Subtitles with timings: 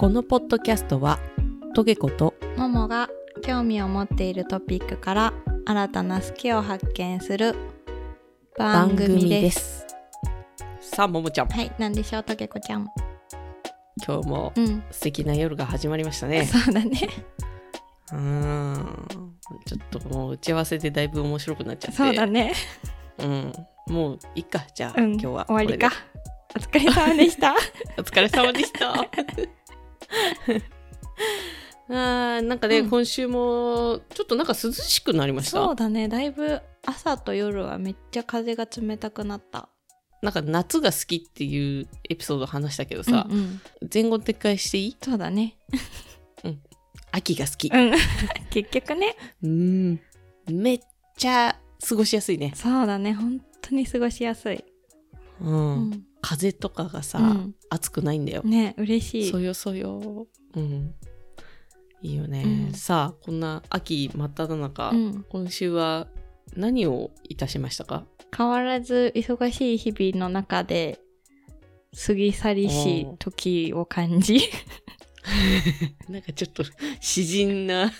[0.00, 1.18] このポッドキャストは
[1.74, 3.10] トゲコとももが
[3.42, 5.34] 興味を持っているトピックから
[5.66, 7.54] 新たな好きを発見する
[8.56, 9.86] 番組です。
[10.80, 12.88] さあももちゃんはい、なんでしょう、とけこちゃん。
[14.02, 17.10] 今日もうん、素敵な夜が始まりましたねそうだね。
[18.10, 19.06] うーん
[19.66, 22.54] ちょっともう打ち合わせでだいぶ面白くなっちゃってそうだね。
[23.18, 23.52] うん
[23.86, 25.96] もういっかじゃあ、うん、今日は終わりかこ。
[26.56, 27.54] お疲れ様でした。
[27.98, 28.94] お疲れ様でした
[31.88, 35.58] あーなんかね、うん今週もちょっとなんか涼しくなりました？
[35.64, 39.68] そうだね、だいぶ朝と夜はめっちゃ風が冷たくなった。
[40.22, 43.60] なんか夏が好きっていうエピソード話したけどさ、うんうん
[43.92, 44.96] 前後撤回していい？
[45.02, 45.56] そうだね。
[47.12, 47.92] 秋が好きうん。
[48.50, 49.16] 結局ね。
[49.42, 50.00] うん
[50.48, 50.80] めっ
[51.16, 54.64] ちゃ過ごしやすいねそうだね、本当に過ごしやすい。
[55.40, 56.04] うん、うん。
[56.20, 57.54] 風とかがさ、うん。
[57.70, 59.30] 暑くないんだよ、ね、嬉しい。
[59.30, 59.40] そ。
[59.40, 60.26] よそよ。
[60.54, 60.94] うん。
[62.02, 62.72] いいよね、うん。
[62.72, 65.24] さあこんな秋真っ只中、うん。
[65.28, 66.08] 今週は
[66.56, 68.04] 何をいたしましたか？
[68.36, 70.98] 変わらず忙しい日々の中で
[72.06, 74.40] 過ぎ去りし時を感じ。
[76.08, 76.64] なんかちょっと
[77.00, 77.92] 詩人な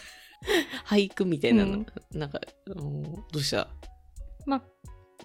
[0.86, 1.86] 俳句みたいなの、うん。
[2.18, 3.68] なんかうんどうした？
[4.46, 4.62] まあ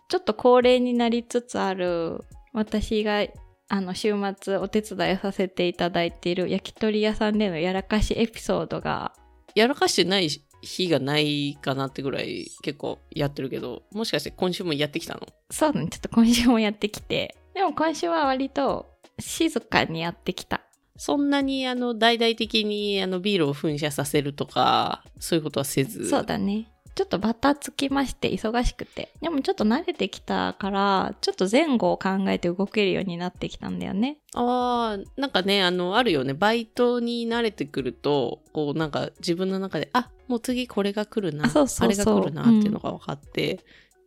[0.10, 3.26] ちょっと高齢になりつつある私が
[3.68, 9.14] あの週末お手伝いをさせていただいている焼き鳥屋さんでのやらかしエピソードが
[9.56, 10.30] やらかしてない
[10.62, 15.22] 日がないかなってぐらい結構やってるけどもしかして今週もやってきたの？
[15.52, 17.36] そうだねちょっと今週もやってきて。
[17.54, 18.88] でも今週は割と
[19.20, 20.62] 静かにやってきた。
[20.98, 26.10] そんなにあの大々的にあのビールを噴射させるとかそういうことはせず？
[26.10, 29.12] そうだねちょっとバタつきまして忙しくて。
[29.22, 34.18] でもちょっと慣れてきたからちょっと前後を考えて動けるようになってきたんだよね。
[34.34, 36.34] ああなんかねあのあるよね。
[36.34, 42.22] バイトに慣れてくるとこうなんか自分の中であもう次これが来るなあそうそうそう。
[42.22, 43.60] れが来るなっていうのが分かって、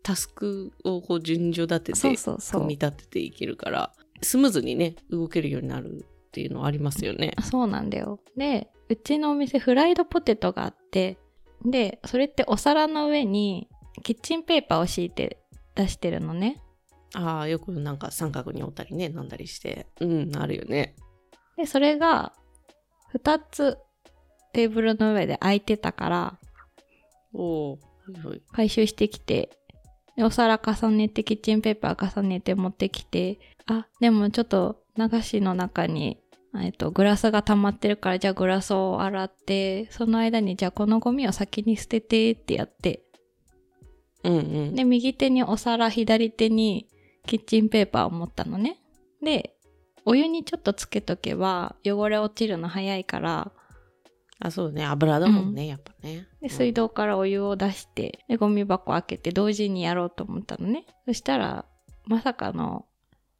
[0.03, 2.17] タスクをこう順序立てて
[2.51, 3.93] 組み立てていけるから
[4.23, 7.35] スムーズにね動けるようになるっていうのはありますよね。
[7.43, 8.21] そうなんだよ。
[8.37, 11.19] で、うちのお店フライドポテトがあって、
[11.65, 13.69] で、それってお皿の上に
[14.03, 15.43] キッチンペーパーを敷いて
[15.75, 16.63] 出してるのね。
[17.15, 20.95] ああよくなんか三角に折ったりねなんだりしてうんあるよね。
[21.57, 22.33] で、それが
[23.15, 23.79] 2つ
[24.53, 26.39] テーブルの上で空いてたから
[27.33, 27.79] おおは
[28.23, 29.51] いはい回収してきて、
[30.17, 36.19] でお皿重ねてキッチンペーパー重ねて持ってきて、あ、でもちょっと流しの中に
[36.63, 43.03] えっと、グラスが溜まってるから、じゃあグラスを洗って、その間にじゃあこのゴミを先に捨ててってやって、
[44.25, 44.75] うんうん。
[44.75, 46.89] で、右手にお皿、左手に
[47.27, 48.79] キッチンペーパーを持ったのね。
[49.23, 49.55] で、
[50.05, 53.53] お湯にちょっとつけとけば汚れ落ちるの早いから、
[54.41, 56.27] あそうね油だもんね、やっぱね。
[56.41, 60.87] で、水道からお湯を出して、で、ゴミ箱開けて同時にやろうと思ったのね。
[61.07, 61.65] そしたら、
[62.07, 62.87] まさかの、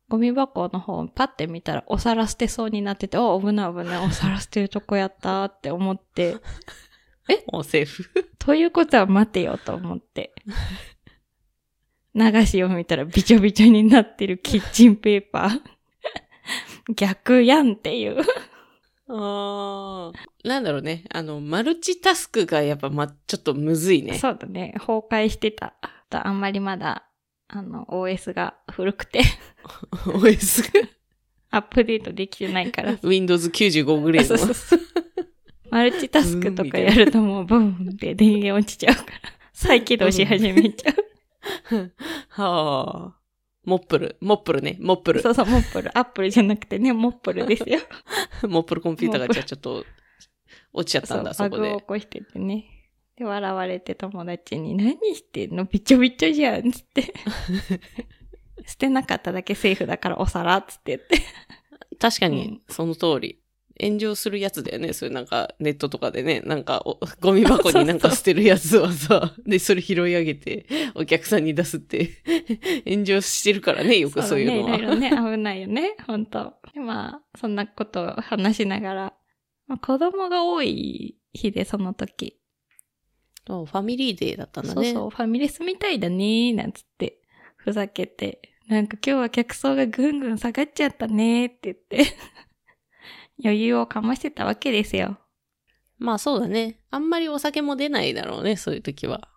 [0.09, 6.37] ゴミ箱の方をパッて見たらお皿捨てそうになってて、お、危ない危ない、お皿捨てるとこやったって思って、
[7.53, 8.05] もうセーフ？
[8.39, 10.35] ということは待てよと思って。
[12.15, 15.61] 流しを見たらびちょびちょになってるキッチンペーパー。
[16.97, 18.21] 逆やんっていう。
[19.11, 20.49] ああ。
[20.49, 21.05] なんだろうね。
[21.11, 24.19] あの、マルチタスクがやっぱま、ちょっとむずいね。
[24.19, 24.75] そうだね。
[24.79, 25.75] 崩壊してた。
[26.11, 27.08] あんまりまだ、
[27.49, 29.23] あの、OS が古くて、
[30.05, 30.89] OS が？
[31.51, 32.99] アップデートできてないから。
[33.03, 35.29] Windows 95グレードのそうそうそう
[35.71, 39.09] マルチタスクとかやるともうブンって電源落ちちゃうから。
[39.53, 40.95] 再起動し始めちゃ
[41.73, 41.93] う。
[42.29, 43.19] はあ。
[43.65, 44.17] モップル。
[44.21, 44.77] モップルね。
[44.81, 45.31] モップルそ。
[45.31, 45.97] うそう、モップル。
[45.99, 47.81] アップルじゃなくてね、モップルですよ。
[48.49, 49.85] モップルコンピューターがじゃあちょっと
[50.73, 51.87] 落ちちゃったんだ、そバグをこで起。
[51.87, 52.78] こしててね。
[53.19, 55.65] で、笑われて友達に、何してんの？
[55.65, 57.13] びちょびちょじゃんつって。
[58.65, 61.19] 捨てなかっただけセーフだからお皿つって言って。
[61.99, 63.41] 確かに、その通り。
[63.81, 64.93] 炎上するやつだよね。
[64.93, 72.11] それなんか、ネットとかでね、なんかお、ゴミ箱になんか捨てるやつはさ、で、それ拾い上げて、お客さんに出すって、
[72.89, 74.71] 炎上してるからね、よくそういうのは。
[74.73, 79.15] だね、いろいろね、危ないよね、本当でまあ、そんなことを話しながら、
[79.69, 82.41] まあ、子供が多い日で、その時。
[83.49, 84.75] そうファミリーデーだったんだね。
[84.75, 87.23] そうそう、ファミレスみたいだねなんつって、
[87.57, 88.43] ふざけて。
[88.69, 92.15] なんか今日は客層がぐんぐん下がっちゃったねって言って、
[93.43, 95.19] 余裕をかましてたわけですよ。
[95.97, 96.81] まあそうだね。
[96.91, 99.31] あんまりお酒も出ないだろうね、そういう時は。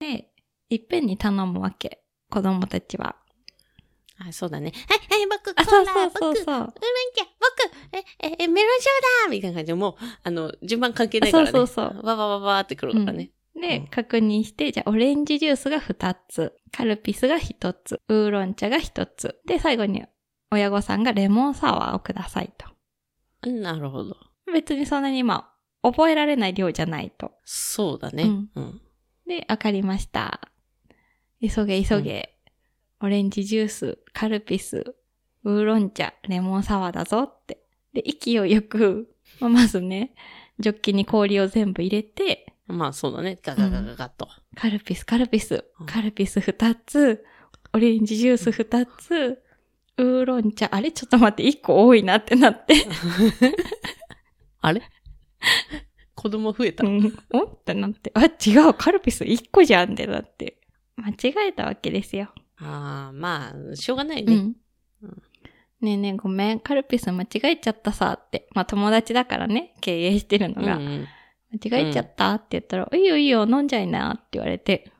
[0.00, 0.30] で、
[0.68, 2.04] いっぺんに頼むわけ。
[2.28, 3.16] 子供たちは。
[4.18, 4.72] あ、そうだね。
[4.88, 6.50] はい、はい、僕、あ、コーラそうそうそう僕。
[6.50, 6.66] ウーロン
[7.14, 11.50] 茶、僕、え、え、え、メロンショーだみたいな感じで、もう、あの、順番関係ないからね。
[11.50, 13.30] そうそうそうわわわわってくるからね。
[13.60, 19.40] で、うん確認して、じゃあ、オレンジジュースが2つ、カルピスが1つ、ウーロン茶が1つ。
[19.46, 20.04] で、最後に、
[20.50, 22.66] 親御さんがレモンサワーをくださいと。
[23.48, 24.16] うんなるほど。
[24.52, 25.50] 別にそんなにま
[25.82, 27.32] あ、覚えられない量じゃないと。
[27.44, 28.24] そうだね。
[28.24, 28.80] うんうん。
[29.26, 30.40] で、わかりました。
[31.40, 32.33] 急げ急げ。
[33.00, 34.94] オレンジジュース、カルピス、
[35.44, 37.58] ウーロン茶、レモンサワーだぞって。
[37.92, 40.14] で、勢いよく、 まあまずね、
[40.58, 43.38] ジョッキに氷を全部入れて、まあ、そうだね。
[43.42, 44.26] ガガガガガッと。
[44.56, 47.24] カルピス、カルピスうん、カルピス2つ、
[47.74, 49.42] オレンジジュース2つ、
[49.98, 50.90] ウーロン茶、あれ？
[50.90, 52.74] ちょっと待って、1個多いなってなって。
[54.62, 54.82] あれ？
[56.14, 56.86] 子供増えた？
[56.86, 57.44] うん、お？
[57.44, 58.10] ってなって。
[58.14, 60.58] あ、違う、カルピス1個じゃんってなって。
[60.96, 62.32] 間違えたわけですよ。
[62.64, 64.36] ああ、まあ、しょうがないうね。
[64.36, 64.56] ん。
[65.80, 68.48] ねえねえごめん、カルピス間違えちゃったさって。
[68.54, 70.76] まあ友達だからね、経営してるのが。
[70.76, 71.06] うんうん
[71.62, 74.90] 間違えちゃったって言ったら、いいよいいよ、飲んじゃいなって言われて、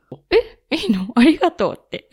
[0.70, 0.76] え？
[0.76, 1.08] いいの？
[1.16, 2.08] ありがとうって。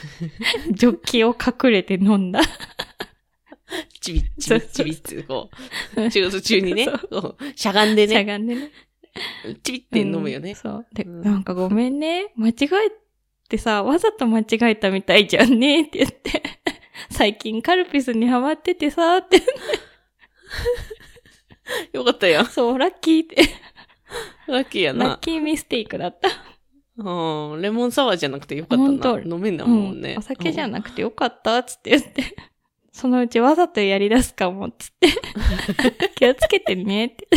[0.72, 2.40] ジョッキを隠れて飲んだ。
[4.00, 5.50] ちびっちびっちびっって、こ
[5.96, 8.70] う、仕事中にね、そうこうしゃがんでしゃね、がんでね。
[9.62, 10.50] ちびって飲むよね。
[10.50, 10.86] うんそう。
[10.94, 12.32] で、うんなんかごめんね。
[12.36, 12.66] 間違え
[13.46, 16.42] てさ、わざと間違えたみたいじゃんねって言って。
[17.10, 19.42] 最近カルピスにハマっててさ、って。
[21.92, 22.46] よかったやん。
[22.46, 23.36] そう、ラッキーって。
[24.46, 25.18] ラッキーやラッな。
[25.20, 26.28] キーミステイクだった。
[26.98, 27.62] うん。
[27.62, 29.22] レモンサワーじゃなくてよかったな。
[29.22, 30.16] 飲めんだもんね。
[30.18, 32.36] お酒じゃななくてよかったっつって言って。
[32.92, 35.08] そのうちわざとやり出すかもっつって。
[36.16, 37.28] 気をつけてねって。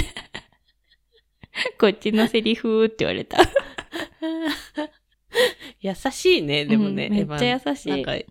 [1.80, 3.40] こっちのセリフって言われた。
[5.82, 7.08] 優しいね、でもね。
[7.08, 8.26] うんめっちゃ優しいなんかい、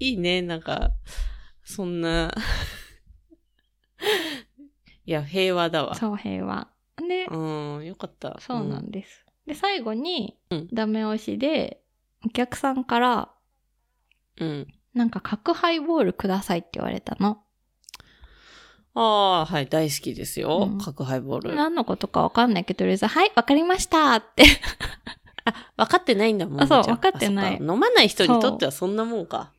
[0.00, 0.90] いいね、なんか、
[1.64, 2.32] そんな、
[5.06, 5.94] いや、平和だわ。
[5.94, 6.68] そう、平和。
[6.96, 8.38] で、うん、よかった。
[8.40, 9.24] そうなんです。
[9.46, 11.82] で、最後にうん、ダメ押しで、
[12.24, 13.30] お客さんから、
[14.38, 14.66] うん。
[14.94, 17.42] なんか角ハイボールくださいって言われたの。
[18.94, 20.68] ああ、はい、大好きですよ。
[20.70, 21.54] うん角ハイボール。
[21.54, 24.44] 何のことかわかんないけど、とりあえず、はい、わかりましたって。
[25.46, 25.54] あ、
[25.84, 26.62] 分かってないんだもん。
[26.62, 29.52] あそう分かってない飲まない人にとってはそんなもんか。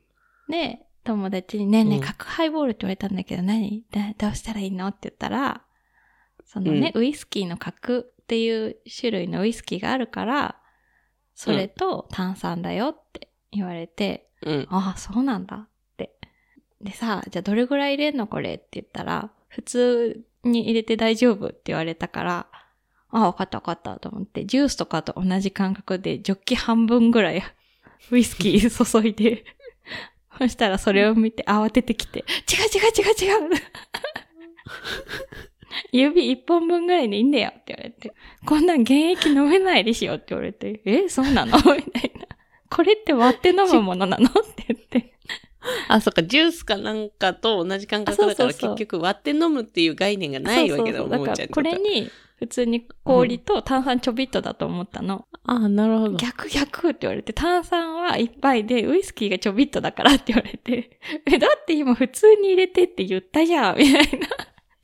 [0.50, 3.84] で、友達にねえねえ、うん角ハイボールって言われたんだけど何？
[3.92, 4.88] だどうしたらいいの？
[4.88, 5.63] って言ったら、
[6.45, 10.57] そのね、ウイスキーの角っていう種類のウイスキーがあるから、
[11.34, 14.68] それと炭酸だよって言われて、うん。
[14.69, 16.13] ああ、そうなんだって。
[16.81, 18.56] でさ、じゃあどれぐらい入れんのこれ？
[18.56, 22.48] って言ったら、普通に入れて大丈夫って言われたから、
[23.17, 27.41] ああ、わかったわかったと思って、ジュースとかと同じ感覚でジョッキ半分ぐらい
[28.11, 29.43] ウイスキー注いで、
[30.37, 33.49] そしたらそれを見て慌ててきて、違う違う違う違う
[35.91, 38.13] 指一本分ぐらいでいいんだよって言われて、
[38.45, 41.57] こんなん原液飲めないでしょって言われて、え、そうなの？
[41.57, 42.27] みたいな。
[42.69, 44.25] これって割って飲むものなの？
[44.27, 45.16] って言って。
[45.87, 55.27] あ、そっか、ジュースかなんかと同じ感覚だから結局割って飲むっていう概念がないわけだもん、そうそうそうだからこれに普通に氷と炭酸ちょびっとだと思ったの。
[55.43, 56.17] あなるほど。
[56.17, 64.27] 逆逆って言われて、炭酸は一杯でウイスキーがちょびっとだからって言われて、 え、だって今普通に入れてって言ったじゃん、みたいな。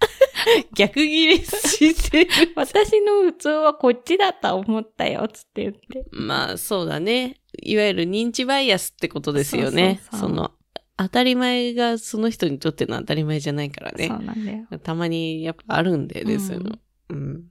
[0.75, 2.31] 逆ギレしてる。
[2.55, 6.05] 私の普通はこっちだった思ったよ、つって言って。
[6.11, 7.39] まあ、そうだね。
[7.61, 10.01] いわゆる認知バイアスってことですよね。
[10.11, 10.51] その、
[10.95, 14.15] 当たり前がその人にとっての当たり前じゃないからねそ。
[14.15, 14.67] うなんだよ。
[14.79, 16.77] たまにやっぱあるんでね、うんそういうの。
[17.09, 17.43] うん。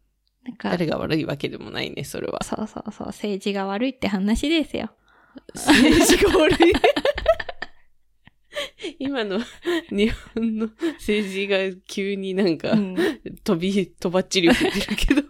[0.45, 2.43] なんか、誰が悪いわけでもないね、それは。
[2.43, 4.91] そうそうそう、政治が悪いって話ですよ。
[5.55, 6.73] 政治が悪い？
[8.99, 9.41] 今の
[9.91, 10.69] 日本の
[10.99, 12.97] 政治が急になんか、うん
[13.45, 15.23] 飛び、とばっちり吹いてるけど。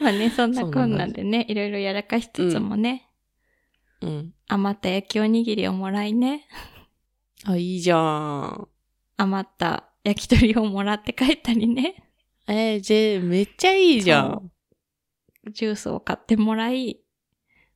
[0.00, 3.08] まあね、そんなこんなんでね、いろいろやらかしつつもね、
[4.02, 4.34] うん。
[4.48, 6.46] 余った焼きおにぎりをもらいね、
[7.44, 8.68] あ、いいじゃん。
[9.16, 12.10] 余った焼き鳥をもらって帰ったりね、
[12.48, 14.50] えー、じゃめっちゃいいじゃん。
[15.50, 17.00] ジュースを買ってもらい、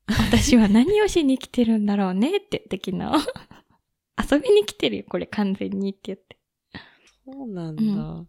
[0.08, 4.34] 私は何をしに来てるんだろうねって言って昨日。
[4.34, 6.36] 遊びに来てるよ、これ完全にって言って。
[7.24, 7.82] そうなんだ。
[7.82, 8.28] うん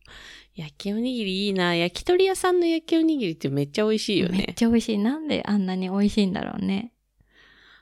[0.55, 1.75] 焼きおにぎりいいな。
[1.75, 4.53] 焼き鳥屋さんの焼きおにぎりってめっちゃ美味しいよめっね。
[4.55, 4.97] ちゃ美味しい。
[4.97, 6.93] なんであんなに美味しいんだろうね。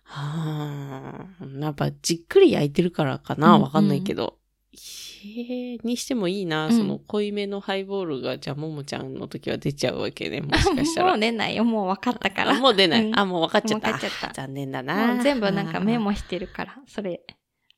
[0.07, 1.45] はあ。
[1.59, 3.55] やっぱじっくり焼いてるからかな？
[3.55, 4.38] うんわかんないけど。
[4.71, 11.09] へえにしてもいいな、うんその濃いめのハイボールが、じゃあももちゃんの時は出ちゃうわけね、もしかしたら。
[11.09, 11.63] もう出ないよ。
[11.63, 12.51] もう分かったから。
[12.51, 13.05] あもう出ない。
[13.05, 13.89] うんあ、もう分かっちゃった。
[13.89, 15.07] もう分かっちゃった残念だな。
[15.15, 17.21] もう全部なんかメモしてるから、それ、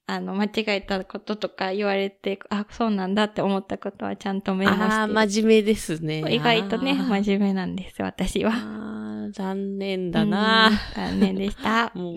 [0.07, 4.91] あの、間違えたこととか言われて、あ、そうなんだって思ったことはちゃんとメモしてる。
[4.93, 6.23] ああ、真面目ですね。
[6.33, 8.51] 意外とね、あー真面目なんです、私は。
[8.53, 10.69] あー残念だな。
[10.69, 11.91] うん残念でした。
[11.95, 12.15] もう、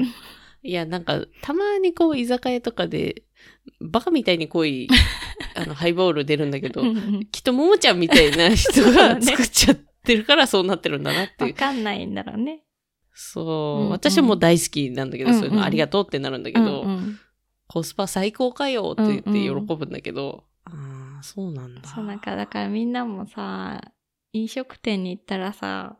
[0.62, 3.22] いや、なんか、たまにこう、居酒屋とかで、
[3.80, 4.88] バカみたいに濃い、
[5.56, 11.52] あの、ハイボール出るんだけどう、んうんきっとももちゃんみたいな人がね作っちゃってるからそうなってるんだなっていう。
[11.52, 12.62] わかんないんだろうね。
[13.14, 17.18] そう、うんうん私はもう大好きなんだけど、うんうんそういうのありがとうってなるんだけど、うんうん
[17.72, 21.88] コスパ最高かよって言ってうんうん喜ぶんだけど、ああ、そうなんだ。
[21.88, 23.80] そう、なんか、だからみんなもさ、
[24.32, 25.96] 飲食店に行ったらさ、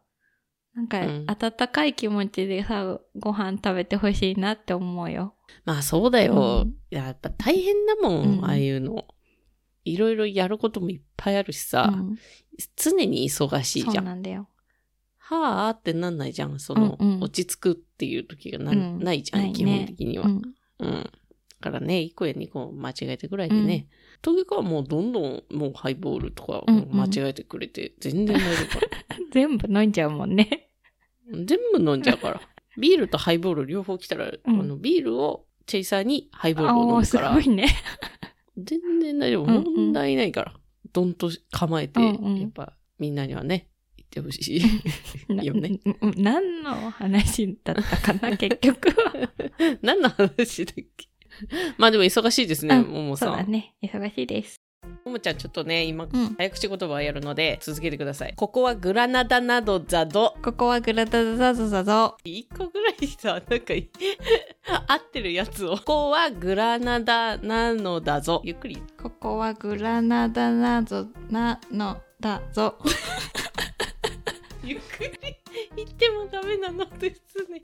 [0.75, 5.35] なんか、うん温かい気持ちでさ、ご飯食べてほしいなって思うよ。
[5.65, 6.63] まあそうだよ。
[6.65, 9.07] うんいややっぱ大変だもん、うんああいうの。
[9.85, 12.19] いろいろやることもいっぱいあるしさ、うん
[12.77, 14.05] 常に忙しいそうじゃん。
[14.05, 14.49] なんだよ。
[15.19, 16.59] はあってなんないじゃん。
[16.61, 20.27] その、うんうん落ち着くっていう時がな,、うんないじゃん、基本的には。
[20.27, 20.29] う
[20.81, 20.89] うん。
[20.89, 21.11] ん。
[21.61, 23.89] だからね、1個や2個間違えてぐらいでね。
[24.23, 28.89] トゲカはもうどんどんもうハイボールとかうんうん間違えてくれて、全然大丈夫から。
[29.33, 30.69] 全部飲んじゃうもんね。
[31.33, 32.41] 全部飲んじゃうから。
[32.79, 37.67] ビールとハイボール両方来たら、んあのビールをチェイサーにハイボーあルを飲むからご、いね。
[38.59, 39.47] 全然大丈夫。
[39.47, 40.55] うんうん問題ないから。
[40.93, 45.33] どんと構えて、うんうんやっぱみんなにはね、言ってほしい。
[45.35, 45.79] なよね。
[46.03, 49.31] うん何の話だったかな、結局は。
[49.83, 51.07] 何の話だっけ？
[51.79, 53.29] まあでも忙しいですね、うんももさん。
[53.31, 53.75] そうだね。
[53.83, 54.61] 忙しいです。
[55.05, 58.35] ももちゃんちょっとね、今、うん早口言葉をやるので、続けてください。
[58.35, 60.37] ここはグラナダなどザド。
[60.43, 62.17] ここはグラダダザザゾ。
[62.25, 63.75] 一個ぐらいさ、なんか、
[64.89, 65.77] 合ってるやつを。
[65.77, 68.43] ここはグラナダなのだぞ。
[68.45, 68.83] ゆっくり。
[69.01, 72.79] ここはグラナダなぞ、なのだぞ。
[74.63, 75.37] ゆっくり
[75.77, 77.63] 言ってもダメなのですね。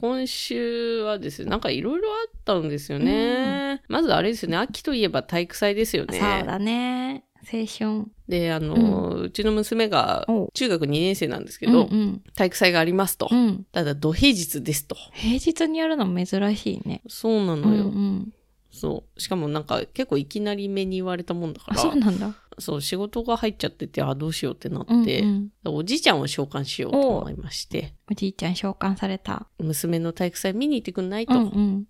[0.00, 3.82] 今週はですね、なんかいろいろあったんですよね。
[3.88, 6.18] まずあれですよね、秋といえば体育祭ですよね。
[6.18, 7.24] そうだね。
[7.52, 8.04] 青春。
[8.28, 12.22] で、あの、うちの娘が中学2年生なんですけうんど、うん。
[12.36, 13.28] 体育祭がありますと。
[13.30, 13.64] うん。
[13.72, 14.96] ただ、土平日ですと。
[15.14, 17.02] 平日にやるの珍しいね。
[17.08, 17.84] そうなうのよ。
[17.84, 18.32] んうん。
[18.78, 19.20] そう。
[19.20, 22.34] しかもなんか結構いきなり目に言われたもんだかあ、ら、そうなんだ。
[22.58, 25.74] そう、仕事が入っちゃってて、あ、どうしようってなって、うんうん。
[25.76, 29.46] おじいちゃんを召喚しようと思いまして、おじいちゃん召喚された。
[29.58, 31.84] 娘の体育祭見に行ってくんないと、うんうん。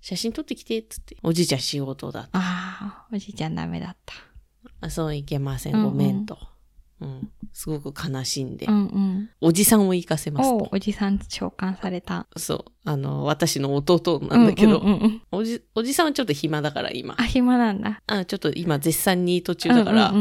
[0.00, 1.16] 写真撮ってきて、っつって。
[1.22, 2.28] おじいちゃん仕事だ。
[2.32, 4.14] ああ、おじいちゃんダメだった。
[4.80, 6.38] あそういけません、うんうんごめんと。
[7.02, 7.30] うん。
[7.52, 9.30] すごく悲しんで、うんうん。
[9.40, 10.68] おじさんを行かせますと。
[10.72, 12.26] おじさん召喚された。
[12.36, 12.64] そう。
[12.84, 14.82] あの、私の弟なんだけど、
[15.30, 17.24] おじ、おじさんはちょっと暇だから今あ、。
[17.24, 18.02] 暇なんだ。
[18.06, 20.14] あ、ちょっと今絶賛に途中だから、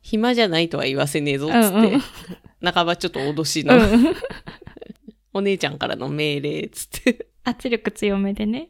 [0.00, 2.02] 暇じゃないとは言わせねえぞ、つって、うんうん
[2.64, 3.66] 半ばちょっと脅しうん。
[3.66, 4.14] の、うんうん
[5.34, 7.26] お姉ちゃんからの命令、つって。
[7.44, 8.68] 圧力強めでね。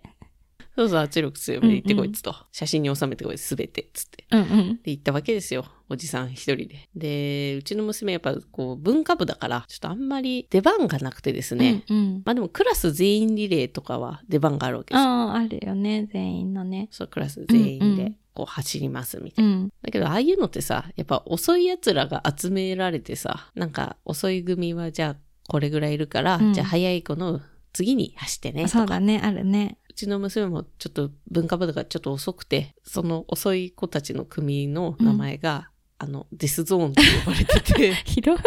[0.74, 2.34] そうそう、圧力強めで行ってこい、うんうんつと。
[2.50, 4.24] 写真に収めてこい、すべて、つって。
[4.30, 4.80] うんうん。
[4.82, 5.66] で、行ったわけですよ。
[5.88, 6.88] おじさん一人で。
[6.96, 11.84] で、うちの娘やっぱこう文化部だから、ちょっとあんまり出番がなくてですね。
[11.90, 12.22] うんうん。
[12.24, 15.10] まあでもクラス全員リレーとかは出番があるわけですよ。
[15.10, 16.88] ああ、あるよね、全員のね。
[16.90, 19.50] そう、クラス全員うんうんでこう走りますみたいな。
[19.50, 19.68] うん。
[19.82, 25.16] だけど、ああいうのってさ、やっぱ遅い奴らが集められてさ、なんか遅い組はじゃあ
[25.48, 27.42] これぐらいいるから、うんじゃあ早い子の
[27.74, 28.78] 次に走ってねとか。
[28.78, 29.78] そうだね、あるね。
[29.92, 35.68] うちの娘もちょっと文化部だからちょっと遅くて、その遅い子たちの組の名前が、
[35.98, 38.42] あの、デスゾーンって呼ばれてて、 ひどす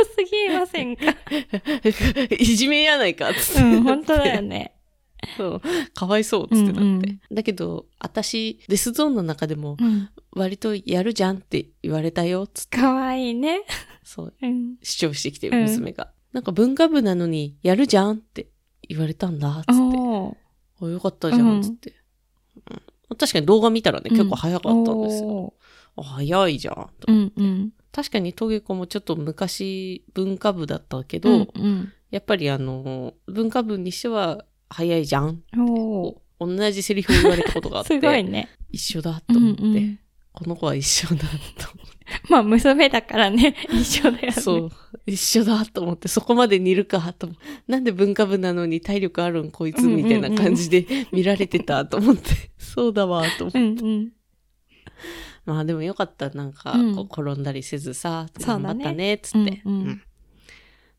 [0.47, 1.03] ぎませんか？
[2.39, 3.61] いじめやないかっつって。
[3.61, 4.75] うん、本当だよね。
[5.37, 5.61] そう。
[5.93, 6.79] かわいそうっつってなって。
[6.81, 10.09] うんうんだけど、私、デスゾーンの中でも、うん。
[10.31, 12.77] 割とやるじゃんって言われたよ、つって。
[12.77, 13.61] かわいいね。
[14.03, 14.77] そう、うん。
[14.81, 16.11] 主張してきて、うん娘が。
[16.33, 18.47] なんか文化部なのに、やるじゃんって
[18.87, 20.37] 言われたんだ、つって。
[20.85, 21.93] あよかったじゃん、つって。
[22.69, 22.81] うん
[23.17, 25.53] 確かに動画見たらね、結構早かったんですよ。
[25.95, 26.89] あ早いじゃん。
[26.99, 27.71] とうんうん。
[27.91, 31.93] 確かにトゲコもちょっと昔文化部だったけど、うんうん。
[32.09, 35.43] やっぱりあの、文化部にしては早いじゃん。
[36.39, 38.49] 同じセリフを言われたことがあって、 すごいね。
[38.71, 39.99] 一緒だうんと思って、うん。
[40.33, 41.27] この子は一緒だと
[41.73, 41.85] 思
[42.29, 44.27] まあ、娘だからね、 一緒だよね。
[44.29, 44.71] って、そう、
[45.05, 53.59] 一緒だと思って、そこまで似るかと思って、なんで文化部なのに体力あるんこいつみたいな感じで見られてたと思って、そうだわと思って。
[53.59, 54.11] うんうん。
[55.45, 56.75] まあでもよかった、なんか、
[57.11, 60.01] 転んだりせずさ、そうだね頑張ったね、つって、うんうん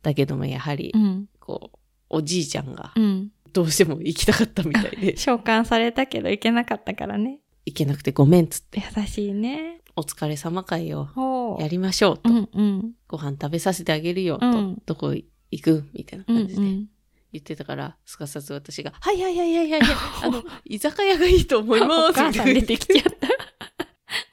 [0.06, 1.28] だけどもやはり、うん。
[1.40, 3.32] こう、おじいちゃんが、うん。
[3.52, 7.40] どうしても行きたかったみたいで、 召喚されたけど行けなかったからね。
[7.64, 9.80] 行けなくてごめんっつって、優しいね。
[9.96, 12.92] お疲れ様会をおやりましょうと、うんうん。
[13.08, 15.24] ご飯食べさせてあげるよと、うんどこ行
[15.62, 15.84] く？
[15.94, 16.86] みたいなうん感じでうん。
[17.32, 22.10] 言ってたから、すかさず私が、はいはいはいはいはいはい、 あの、居酒屋がいいと思います。
[22.10, 23.28] お母さん出てきちゃった。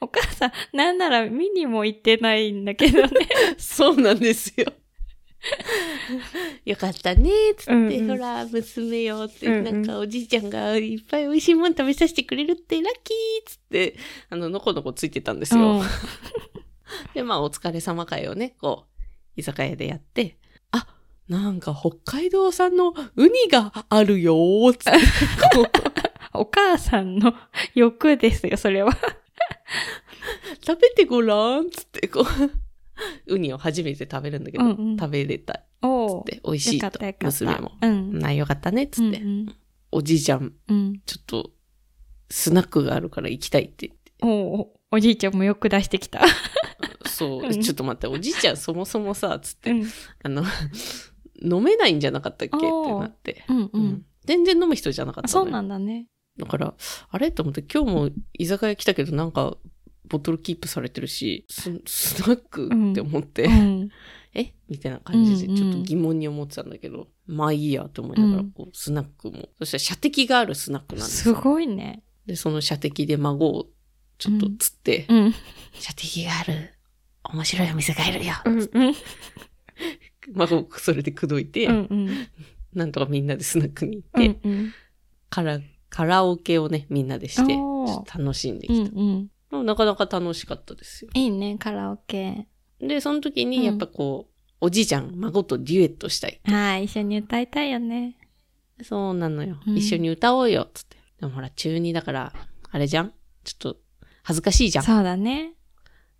[0.00, 3.08] お母さん、なんなら見にも行ってないんだけどね。
[3.58, 4.66] そうなんですよ。
[6.64, 8.08] よかったねーっつって、うんうん。
[8.08, 9.64] ほら、娘よって、うんうん。
[9.64, 13.96] なんかおじいちゃんがいっぱい美味しいもん食べさせてくれるってラッキーっつって、
[14.30, 15.60] あの、のこのこついてたんですよ。
[15.60, 15.82] うん。
[17.14, 19.04] で、まあ、お疲れ様会をね、こう、
[19.36, 20.38] 居酒屋でやって、
[20.70, 20.86] あ、
[21.28, 24.98] なんか北海道産のウニがあるよーっつって、
[26.32, 27.34] お母さんの
[27.74, 28.96] 欲ですよ、それは。
[30.66, 32.24] 食べてごらんっつって、こう、
[33.26, 36.90] ウニを初めて食べるんだけど、うんうん食べれたっおうて、美味しいと。
[37.22, 37.72] 娘も。
[37.80, 38.18] うん。
[38.18, 39.54] な、よかったねっつって、うん
[39.92, 40.76] おじいちゃん、うん。
[40.76, 41.00] うん。
[41.06, 41.52] ちょっと、
[42.30, 44.12] スナックがあるから行きたいって言って。
[44.22, 46.20] おうおじいちゃんもよく出してきた。
[47.06, 49.84] そう、うんちょっと待って、おじいちゃんそもそもさ、つって、うん。
[50.22, 50.42] あの、
[51.42, 52.56] 飲めないんじゃなかったっけ？
[52.56, 54.06] ってなって、うんううんん。
[54.24, 56.06] 全然飲む人じゃなかったそうなんだね。
[56.38, 56.74] だから、
[57.10, 57.30] あれ？
[57.30, 59.56] と思って、今日も居酒屋来たけど、なんか、
[60.08, 63.88] ボトルキープされてるし、ススナックって思って、うん。
[64.34, 64.52] え？
[64.68, 69.48] みたいな感じで、うんうんちょっと疑問に思ってたんだけど、まあいいやと思いながら、うんこう、スナックも。
[69.58, 71.34] そしたら射的があるスナックなんですすよ。
[71.36, 72.02] ごいね。
[72.26, 73.66] で、その射的で孫を
[74.18, 75.34] ちょっと釣って、うん。
[75.74, 76.74] 射的がある、
[77.24, 78.32] 面白いお店があるよ。
[78.44, 78.94] うんうん。
[80.34, 82.28] 孫をそれで口説いて、うんうん。
[82.74, 84.72] なんとかみんなでスナックに行って、うんうん。
[85.30, 87.56] カラカラオケをね、みんなでして、
[88.18, 88.90] 楽しんでうきた。
[88.90, 89.28] んうん。
[89.62, 91.10] なかなか楽しかったですよ。
[91.14, 92.48] いいね、カラオケ。
[92.80, 96.40] で、その時うんにやっぱこう、おじいちゃん、孫とデュエットしたい。
[96.44, 98.16] はい、一緒に歌いたいよね。
[98.82, 99.60] そうなのよ。
[99.66, 100.96] うん一緒に歌おうよ、つって。
[101.20, 102.32] でもほら、中2だから、
[102.70, 103.12] あれじゃん？
[103.44, 103.76] ちょっと、
[104.22, 104.84] 恥ずかしいじゃん。
[104.84, 105.52] そうだね。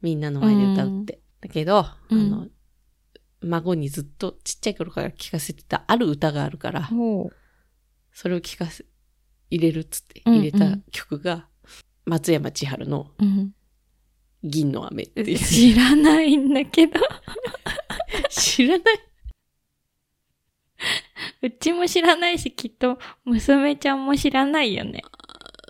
[0.03, 1.21] みんなの前で歌うって。
[1.41, 2.49] だけど、うんあの、
[3.41, 6.89] 孫にずっとちっちゃい頃から聴かせてたある歌があるから。
[8.13, 8.85] それを聴かせ、
[9.50, 11.49] 入れるっつってうんうん入れた曲が、
[12.06, 13.54] 松山千春のうん。
[14.43, 15.38] 銀の飴っていう。
[15.38, 17.00] 知らないんだけど。
[18.28, 18.99] 知らない？
[21.43, 25.02] うちも知らないし、きっと娘ちゃんも知らないよね。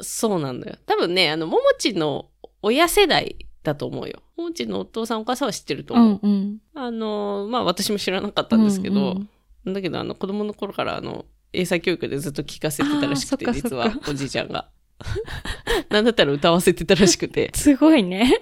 [0.01, 0.77] そうなんだよ。
[0.87, 2.31] 多分ね、あの、ももちの
[2.63, 4.23] 親世代だと思うよ。
[4.37, 6.29] ももちのお父さんお母さんは知ってるとう思う。
[6.29, 6.59] んうん。
[6.75, 9.29] あの、まあ私も知らなかったんですけど、うん
[9.67, 14.69] うんだけどあの子供の頃からあの、英才教育でずっと聞かせてたらしくて、実はおじいちゃんが。
[15.91, 17.51] なんだったら歌わせてたらしくて。
[17.57, 18.41] すごいね。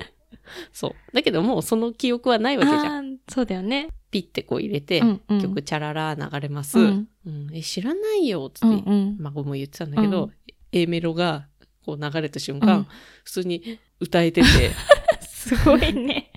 [0.72, 1.14] そう。
[1.14, 3.18] だけどもうその記憶はないわけじゃん。
[3.28, 3.88] そうだよね。
[4.10, 6.78] ピッてこう入れて、うんうん曲チャララ流れます。
[6.78, 6.86] うう
[7.30, 9.16] んんえ、知らないよ、つって、うんうん。
[9.20, 10.32] 孫も言ってたんだけど、うん
[10.74, 11.48] A メロが
[11.84, 12.86] こう流れた瞬間、うん
[13.24, 14.46] 普通に歌えてて、
[15.22, 16.31] すごいね。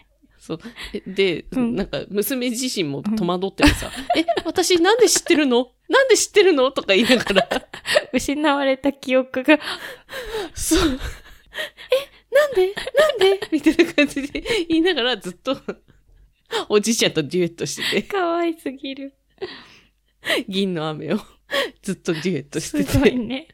[0.46, 0.60] そう。
[0.94, 5.72] えで、うんなんか、娘自身も戸惑っててさ、え、私なんで知ってるの？
[5.90, 6.72] なんで知ってるの？
[6.72, 7.68] とか言いながら、
[8.14, 9.60] 失われた記憶が。
[10.54, 10.80] そう。
[10.80, 12.74] え、なんで？
[12.76, 13.48] なんで？
[13.52, 15.58] みたいな感じで言いながらずっと、
[16.70, 19.16] おじいちゃんとデュエットしてて、可愛すぎる。
[20.48, 21.20] 銀の雨を
[21.82, 23.48] ずっとデュエットしすてて、ごいね。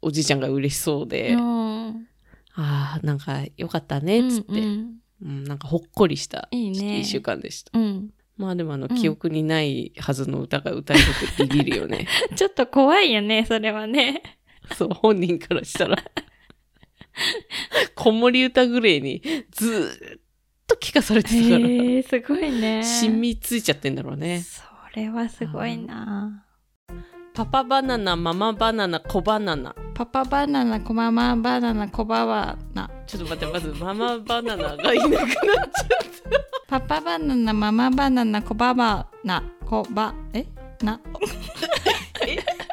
[0.00, 2.06] おじいちゃんが嬉しそうで、うん。
[2.54, 7.78] ああ、なんかよかったね、つって、ううんんなんかほっこりしたいいね一週間でした。
[7.78, 8.10] うん。
[8.36, 12.06] まあでもあの、うん記憶にないはずの歌が歌えるってビビるよね。
[12.34, 14.22] ちょっと怖いよね、それはね。
[14.74, 15.96] そう、本人からしたら。
[17.94, 20.20] 子守歌ぐらいにずーっ
[20.66, 22.82] と聞かされてたから、へえ、すごいね。
[22.82, 24.40] 染みついちゃってんだろうね。
[24.40, 24.62] そ
[24.96, 26.46] れはすごいな。
[27.34, 29.74] パパバナナ、ママバナナ、コバナナ。
[29.94, 32.90] パパバナナ、コママバナナ、コババナ。
[33.06, 35.36] ちょっと待って、まずママバナナがいなくなっちゃっ
[36.68, 40.44] パパバナナ、ママバナナ、コババナ、コバ、え？
[40.82, 40.98] な？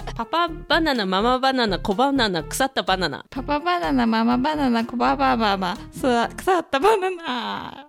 [0.05, 0.13] た。
[0.13, 3.25] パパバナナ、ママバナナ、コバナナ、腐ったバナナ。
[3.29, 6.25] パパバナナ、ママバナナ、コババババ、腐
[6.59, 7.87] ったバナナ。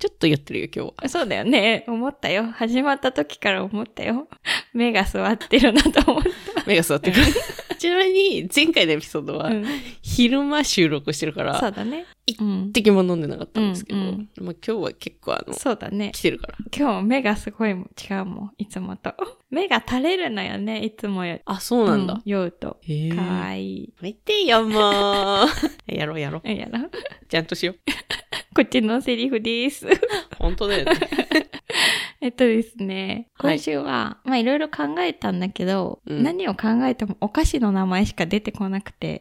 [0.00, 1.08] ちょっと酔ってるよ、今日は。
[1.10, 1.84] そうだよね。
[1.86, 2.46] 思ったよ。
[2.46, 4.28] 始まった時から思ったよ。
[4.72, 6.24] 目が座ってるなと思っ
[6.66, 7.16] 目が座ってる。
[7.80, 9.44] ちなみに、前回のエピソードた。
[9.44, 9.64] は、うん、
[10.02, 12.04] 昼間収録してるから、そうだね。
[12.26, 12.72] 一うん。
[12.74, 16.12] 滴も飲んでなかったんですけど、うんうんまあ今日は結構あの、そうだね。
[16.12, 16.58] 来てるから。
[16.76, 18.52] 今日目がすごい違うもん。
[18.58, 19.14] いつもと。
[19.48, 20.84] 目が垂れるのよね。
[20.84, 21.40] いつもより。
[21.46, 22.20] あ、そうなんだ。
[22.26, 22.76] 酔うと。
[22.82, 23.10] へえ。
[23.12, 23.92] かわいい。
[24.02, 25.48] 見てよ、もう。
[25.86, 26.50] やろうやろう。
[26.50, 26.86] いやな。
[27.30, 27.76] ちゃんとしよう。
[28.54, 29.86] こっちのセリフです。
[30.38, 30.92] 本当だよね。
[32.22, 33.56] えっとですね、はい。
[33.56, 36.22] 今週は、まあいろいろ考えたんだけど、うん。
[36.22, 39.20] 何を考えてもお菓子の名前しか出てこなくて。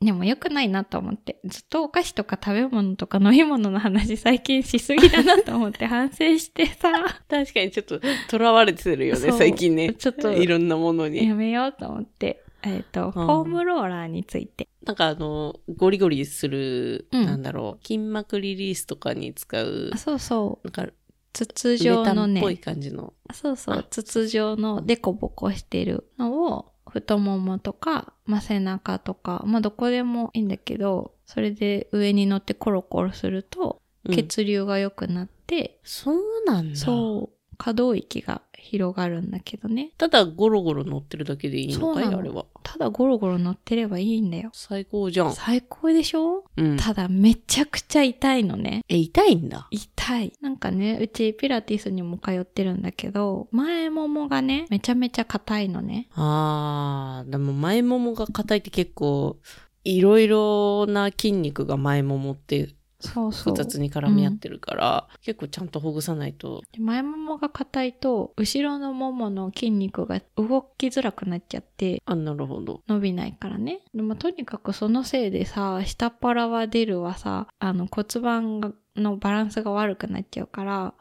[0.00, 6.92] でも良くないなと思って、ずっとお菓子とか食べ物とか飲み物の話最近しすぎだなと思って 反省してさ、
[7.26, 9.94] 確かにちょっと囚われてるよね、最近ね。
[9.94, 11.26] ちょっといろんなものに。
[11.26, 14.68] やめようと思って、えっ、と、フォームローラーについて。
[14.84, 17.26] なんかあの、ゴリゴリする、うん。
[17.26, 19.90] なんだろう、筋膜リリースとかに使う。
[19.92, 20.92] あ、そうそう、なんか、
[21.32, 23.12] 筒ウ状のレタンっぽいね、感じの。
[23.32, 23.78] そうそう。
[23.78, 34.14] あ、筒状のデコボコしてるのを、太ももとか、まあ、背中とか、まあ、どこでもいいんだけど、それで上に乗ってコロコロすると、うん。
[34.14, 36.16] 血流が良くなって、そう
[36.46, 36.76] なんだ。
[36.76, 39.92] そう、可動域が広がるんだけどね。
[39.98, 42.04] ただゴロゴロ乗ってるだけでいいのかい？
[42.04, 42.46] あれは。
[42.62, 44.50] ただゴロゴロ乗ってればいいんだよ。
[44.52, 45.32] 最高じゃん。
[45.32, 46.44] 最高でしょ？
[46.56, 46.76] うん。
[46.76, 48.82] ただめちゃくちゃ痛いのね。
[48.88, 49.66] え、痛いんだ。
[49.70, 50.32] 痛い。
[50.40, 56.08] なんかね、うちピラティスにも通ってるんだけど、前ももがね、めちゃめちゃ硬いのね。
[56.14, 59.38] あー、でも前ももが硬いって結構、
[59.82, 63.54] いろいろな筋肉が前ももってそうそう。
[63.54, 66.62] 複雑に絡み合ってるから、結構ちゃんとほぐさないと。
[66.72, 72.82] で前ももが硬いと、後ろのももの筋肉が動きづらくなっちゃって、あ、なるほど。
[72.88, 73.80] 伸びないからね。
[73.94, 80.94] でもとにかくそのせいでさ、下っ腹は出るはさ、あの骨盤がのバランスが悪くなっちゃうから、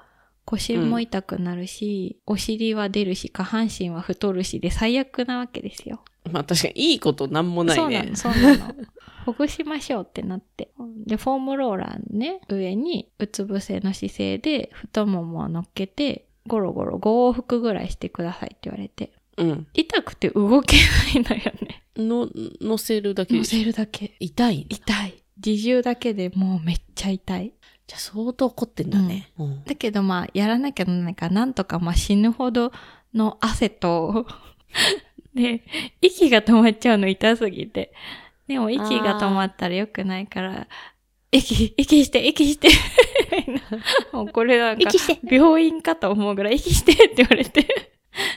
[0.50, 6.04] 腰も痛くなるし、お尻は出るし、下半身は太るしで最悪なわけですよ。
[6.32, 8.56] まあ確かにいいことなんもないねそうなの、。
[8.56, 8.76] そうなの。
[9.26, 10.72] ほぐしましょうってなって。
[11.06, 19.12] で、フォームローラーのね、上にうつ伏せの姿勢で太ももを乗っけて、ゴロゴロ5往復ぐらいしてくださいって言われて。
[19.38, 19.68] うん。
[19.76, 20.78] 痛くて動け
[21.14, 21.84] ないのよね。
[21.96, 22.28] の、
[22.60, 24.16] 乗せるだけで乗せるだけ。
[24.20, 25.24] 痛い痛い。
[25.46, 27.54] 自重だけでもうめっちゃ痛い。
[27.90, 29.32] じゃあ相当凝ってんだね。
[29.40, 29.64] うん。
[29.64, 32.72] だけどまあ、やらなきゃならないから、なんとかまあ死ぬほど
[33.16, 34.28] の汗と、
[35.34, 35.64] で、
[36.00, 37.92] 息が止まっちゃうの痛すぎて。
[38.48, 40.68] でも息が止まったら良くないから、
[41.32, 42.70] 息、息して、息して、
[44.14, 44.92] もうこれなんか、
[45.24, 47.66] 病院かと思うぐらい息してって言われて、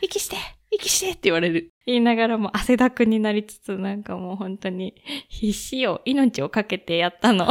[0.00, 0.36] 息して
[0.70, 1.70] 息してって言われる。
[1.84, 4.94] 言いながらも汗だくになりつつ、なんかもう本当に
[5.28, 7.48] 必死を、命をかけてやったの。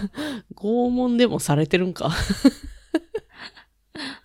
[0.54, 2.10] 拷問でもされてるんか。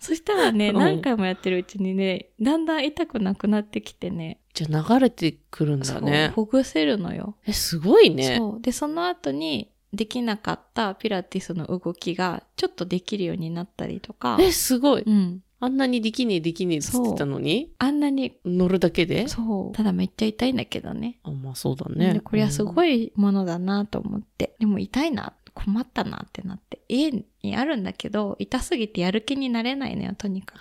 [0.00, 6.32] そしたらね、うん何回もやってるうちにね、だんだん痛くなくなってきてね、じゃあ流れてくるんだね。
[6.34, 7.36] ほぐせるのよ。
[7.46, 8.36] え、すごいね。
[8.38, 8.62] そう。
[8.62, 14.38] で、その後にできなかったピラティスの動きがちょっとできるようになったりとか。
[14.40, 15.02] え、すごい。
[15.02, 15.42] うん。
[15.60, 17.72] あんなにできねえできねえっつってたのに？
[17.78, 19.26] あんなに、乗るだけで？
[19.28, 19.76] そう。
[19.76, 21.18] ただめっちゃ痛いんだけどね。
[21.24, 22.14] あ、まあそうだね。
[22.14, 22.64] でこれはすい。
[22.64, 24.54] ごいものだなと思って。
[24.58, 26.80] でも痛いな、困ったなってなって。
[26.88, 30.54] 家にあるんだけど、痛すぎてやる気になれないのよ、とにか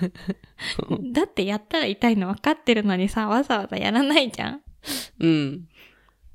[0.00, 0.12] く。
[1.12, 4.62] だってやったら痛いの分かってるのにさ、わざわざやらないじゃん
[5.20, 5.68] うん。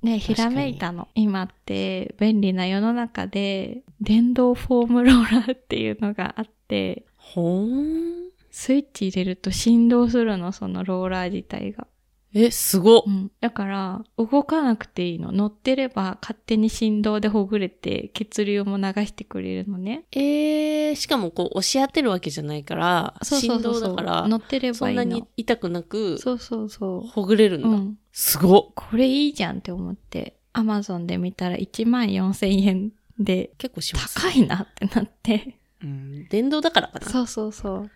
[0.03, 1.07] ね、ひらにめいたの。
[1.15, 8.33] 今って便利な世の中で、電動フォームローラーっていうのがあって、ほーん。
[8.51, 11.87] スイッチ入れると振動するの、そのローラー自体が。
[12.35, 13.09] え、すごっう。
[13.09, 13.31] ん。
[13.41, 15.31] だから、動かなくていいの。
[15.31, 20.05] 乗ってれば勝手に振動でほぐれて、血流も流してくれるのね。
[20.11, 24.75] えー、しかもこう押し当てるわけじゃないから、そうそうそうそう振動だから、乗ってれば。
[24.77, 27.63] そんなに痛くなく、そうそうそほぐれるんう。
[27.63, 27.69] だ。
[27.69, 27.97] うん。
[28.11, 28.65] すごっ。
[28.75, 34.15] これいいじゃんって思って、アマゾンで見たら1万4000円で、結構します。
[34.15, 35.55] 高いなってなって。
[35.83, 36.27] うん。
[36.29, 37.05] 電動だからかな。
[37.09, 37.91] そうそうそう。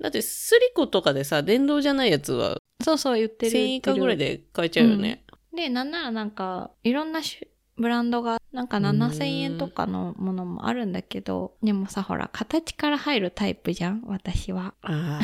[0.00, 3.52] だってスリコとかでさ、電動じゃないやつはそうそう言ってる。
[3.52, 5.24] 1000円以下ぐらいで買えちゃうよね。
[5.54, 14.74] で、なんならなんか、いろんな種ブランドが、なんか7000円とかのものもあるんだけど、でもさ、ほら、形から入るタイプじゃん私は。
[14.82, 15.20] あ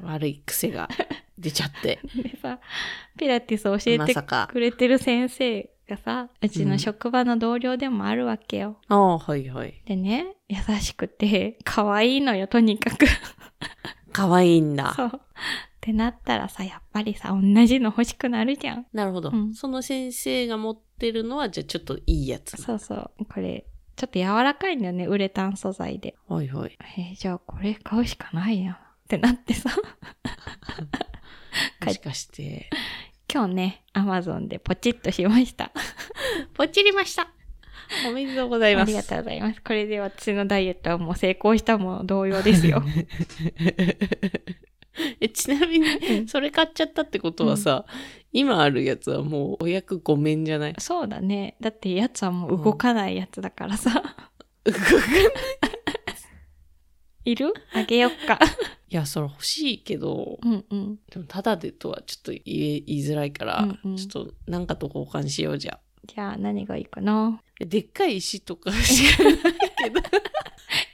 [0.00, 0.88] あ、悪い癖が
[1.38, 2.00] 出ちゃって。
[2.16, 2.60] でさ、
[3.18, 4.48] ピラティス教えて。
[4.52, 8.76] くれてる先生がさ、うちの職場の同僚でもあるわけよ。
[8.88, 9.80] ああ、はいはい。
[9.86, 13.06] でね、優しくて、可愛いのよ、とにかく。
[14.12, 14.94] 可愛いんだ。
[14.94, 15.08] そう。
[15.08, 15.10] っ
[15.80, 18.86] てなったらさ、やっぱりさ、同じの欲しくなるじゃん。
[18.92, 22.60] なるほど、うんその先生が持ってるのは、じゃあちょっといいやつ。
[22.60, 23.10] そうそう。
[23.26, 23.66] これ、
[23.96, 26.16] ちょっと柔らかいんだよね、ウレタン素材で。
[26.28, 26.76] はいはい。
[26.96, 28.74] えーじゃあこれ買うしかないやん。
[28.74, 29.70] ってなってさ、
[31.84, 32.68] もしかして。
[33.32, 35.72] 今日ね、アマゾンでポチッとしました。
[36.54, 37.30] ポチりました。
[38.08, 38.84] おめでとうございます。
[38.84, 39.62] ありがとうございます。
[39.62, 42.82] これで私のダイエットはもう成功したも同様ですよ。
[45.20, 47.84] えちなみに、それ買っちゃったってことはさ、
[48.32, 50.74] 今あるやつはもうお役ごめんじゃない？
[50.78, 51.56] そうだね。
[51.60, 54.02] だってやつはもう動かないやつだからさ。
[57.24, 57.52] いる？
[57.74, 58.38] あげよっか。
[58.88, 60.98] いや、それ欲しいけど、うんうん。
[61.10, 65.78] でもただでとはちょっと言いづらいから、うんうんちょっとなんかと交換しようじゃ。
[66.08, 67.40] じゃあ何がいいかな？
[67.60, 69.34] でっかい石とかしかない
[69.82, 70.00] けど。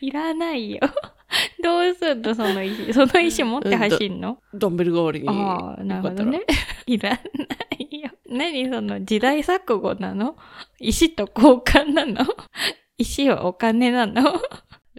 [0.00, 0.80] いらないよ。
[1.62, 2.34] どうすんの？
[2.34, 2.92] その石。
[2.92, 5.28] その石持って走んの、ダンベル代わりに。
[5.28, 6.42] ああ、なるほどね。
[6.86, 7.18] いらな
[7.78, 8.10] いよ。
[8.28, 10.36] 何その時代錯誤なの？
[10.78, 12.26] 石と交換なの？
[12.98, 14.40] 石はお金なの？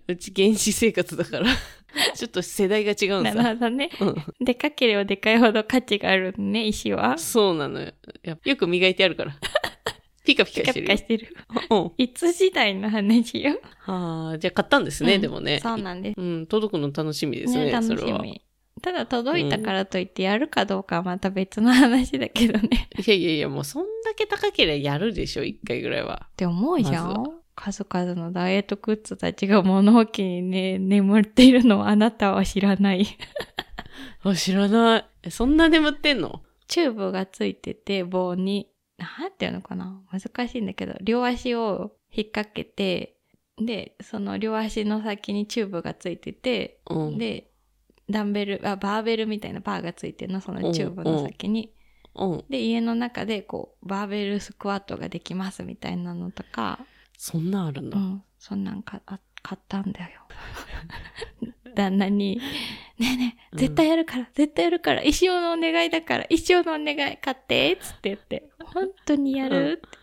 [0.08, 1.45] うち原始生活だから。
[2.13, 3.41] ちょっと世代が違うんなさ。
[3.54, 3.89] るほどね。
[3.99, 7.17] うんでかければでかいほど価値があるのね、石は。
[7.17, 7.91] そうなのよ。
[8.23, 9.36] やよく磨いてあるから。
[10.26, 10.88] ピカピピカカしてるよ。
[10.88, 11.36] ピカしてる。
[11.70, 11.92] うん。
[11.98, 13.60] いつ時代の話よ。
[13.80, 15.60] はあ、じゃあ買ったんですね、うんでもね。
[15.62, 16.20] そうなんです。
[16.20, 18.20] うん、届くの楽しみですね、ね、楽それは。
[18.20, 18.42] しみ。
[18.82, 22.90] ただ届いたからといってやるかどうかはまた別の話だけどね。
[22.98, 26.28] いやいやいや、もうそんだけ高ければやるでしょ、一回ぐらいは。
[26.34, 27.24] って思うじゃん、ま
[27.56, 33.08] 数々のダイエットグッズたちが物置にね、眠っているのをあなたは知らない。
[34.24, 35.06] あ、知らない。
[35.24, 36.42] えそんな眠ってんの？
[36.68, 43.18] チューブがついてて棒に、なんていうのかな難しいんだけど、両足を引っ掛けて、
[43.58, 47.18] で、その両足の先にチューブがついてて、うん。
[47.18, 47.52] で、
[48.10, 51.74] ダンベル、あ、バーベルみたいなバーがついてるの、そのチューブの先に。
[52.16, 52.46] うん。
[52.50, 56.80] で、家の中でこう、バーベルスクワットができますみたいなのとか、
[57.18, 57.98] そんなんあるんだ。
[57.98, 60.22] うん、そんなんかあ買ったんだよ。
[61.76, 62.38] 旦那に、
[62.98, 69.98] ねえねえ、絶対やるから、絶対やるから、一生のお願いだから、一生のお願い買って、つって言って、本当にやる、って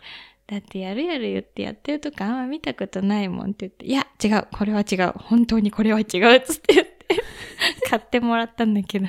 [0.47, 6.07] だってやるやる言ってやってるとかあんま見たことないもんって言って、いや、違う、これは違う、本当にこれは違う、
[6.41, 7.07] つって言って、
[7.91, 9.07] 買ってもらったんだけど、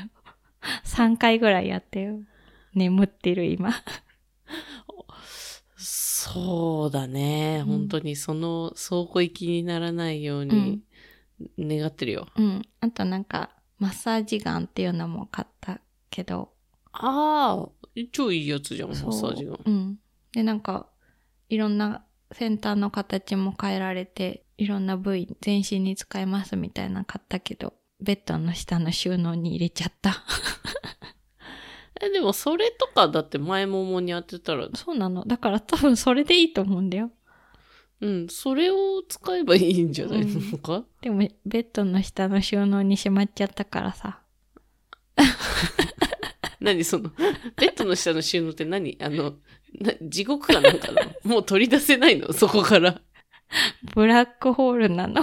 [0.83, 2.19] 3回ぐらいやってよ。
[2.73, 3.71] 眠ってる今。
[6.23, 7.59] そうだね。
[7.61, 10.81] うん本当にその倉庫行きにならないように
[11.59, 12.27] 願ってるよ。
[12.35, 12.61] うん。
[12.79, 16.53] あとなんか、マッサージガンっていうのも買ったけど、
[16.93, 17.69] ああ、
[18.11, 19.57] 超いいやつじゃん、マッサージが。
[19.65, 19.99] うん。
[20.31, 20.87] で、なんか、
[21.49, 30.23] いろんな先端の形も変えられて、いろんな部位、全身に使えますみたいなの買ったけど、ベッドの下の収納に入れちゃった。
[32.05, 35.25] え、でもそれとかだって前ももに当てたら、そうなの。
[35.25, 37.11] だから多分それでいいと思うんだよ。
[38.01, 44.19] うん、それを使えばいいんじゃないうんのか、でも、ベッドの下の収納にしまっちゃったからさ。
[46.59, 47.11] 何その、
[47.55, 48.97] ベッドの下の収納って何？
[49.01, 49.35] あの、
[49.79, 51.11] な地獄かなんかなの？
[51.23, 52.33] もう取り出せないの？
[52.33, 53.01] そこから。
[53.95, 55.21] ブラックホールなの？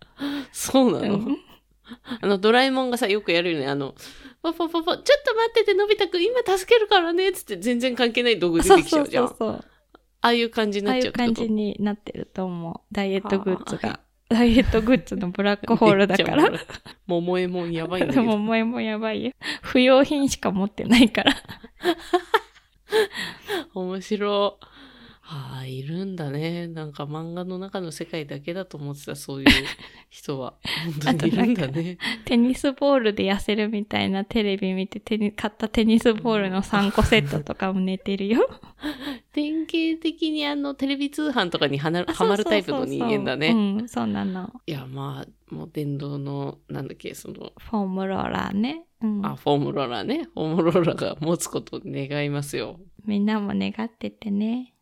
[0.52, 1.45] そうなの、うん
[2.20, 3.66] あの、ドラえもんがさ、よくやるよね。
[3.66, 3.94] あの、
[4.42, 9.28] パパパパ、ちょっと待ってて、のび太くん、今助けるからね、つって全然関係ない道具出そうそうてきちゃうじゃん。
[9.28, 9.64] そうそう。
[10.22, 11.36] ああいう感じにああいうなっちゃうってこと？
[11.36, 12.94] 感じになってると思う。
[12.94, 14.00] ダイエットグッズはが。
[14.28, 16.50] ダイエットグッズのブラックホールだから。
[17.06, 19.32] 桃えもんやばいんだけえもやばいよ。
[19.62, 21.32] 不要品しか持ってないから。
[23.74, 24.66] 面白い。
[25.28, 26.68] はあ、いるんだね。
[26.68, 29.48] なんか漫画の中の世界だけだと思ってた、そういう
[30.08, 30.54] 人は。
[31.04, 31.98] 本当にいるんだね。
[32.24, 38.48] テニスボールで痩せるみたいなテレビ見てテニ買ったテニスボールの3個セットとかも寝てるよ。
[39.34, 43.48] 典型的にあの、テレビ通販とかにはなあはまるタイプの人間だね。
[43.48, 44.62] うん、そうなの。
[44.64, 48.84] いや、まあ、もう電動の、なんだっけ、その、フォームローラーね。
[49.02, 50.28] うん、あ、フォームローラーね。
[50.34, 52.78] フォームローラーが持つことを願いますよ。
[53.04, 54.72] みんなも願っててね。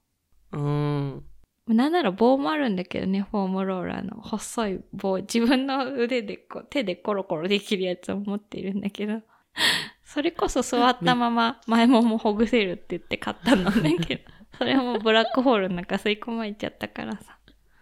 [0.54, 1.24] うん。
[1.66, 5.16] なんなら棒もあるんだけどね、フォームローラーの細い棒。
[5.18, 9.22] 自分の腕でこう、手でコロコロできるやつを持っているんだけど。
[10.04, 14.22] それこそ座ったまま前ももほぐせるって言って買ったのねけど。
[14.58, 17.38] それはもうブラックホールの中吸い込まれちゃったからさ。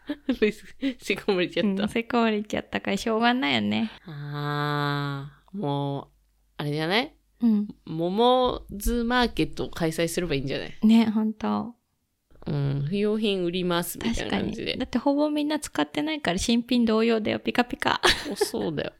[0.29, 1.85] 吸い込まれちゃうん、った。
[1.85, 3.91] 吸い込まれちゃったからしょうがないよね。
[4.07, 6.09] あー、もう、
[6.59, 7.15] あれじゃない？
[7.41, 7.69] うん。
[7.85, 10.79] 桃ズマーケットを開催すればいいんじゃない？
[10.85, 11.75] ね、ほんと。
[12.47, 12.87] うん。
[12.89, 14.25] 不要品売りますみたい。
[14.25, 14.85] な感じでだ。
[14.85, 17.41] ってほぼみんな使ってないから新品同様だよ。
[17.41, 18.01] ピカピカ。
[18.31, 18.93] おそうだよ。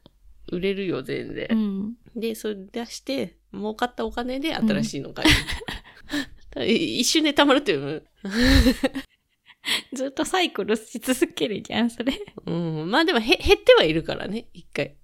[0.51, 1.57] 売れるよ、全う然。
[1.57, 1.93] ん。
[2.15, 6.67] で、それ出して、儲かったお金で新しいの買える。
[6.73, 8.01] 一瞬で貯まるっていうの。
[9.93, 12.13] ずっとサイクルし続けるじゃん、それ。
[12.45, 12.89] うん。
[12.89, 14.95] まあでもへ、減ってはいるからね、一回。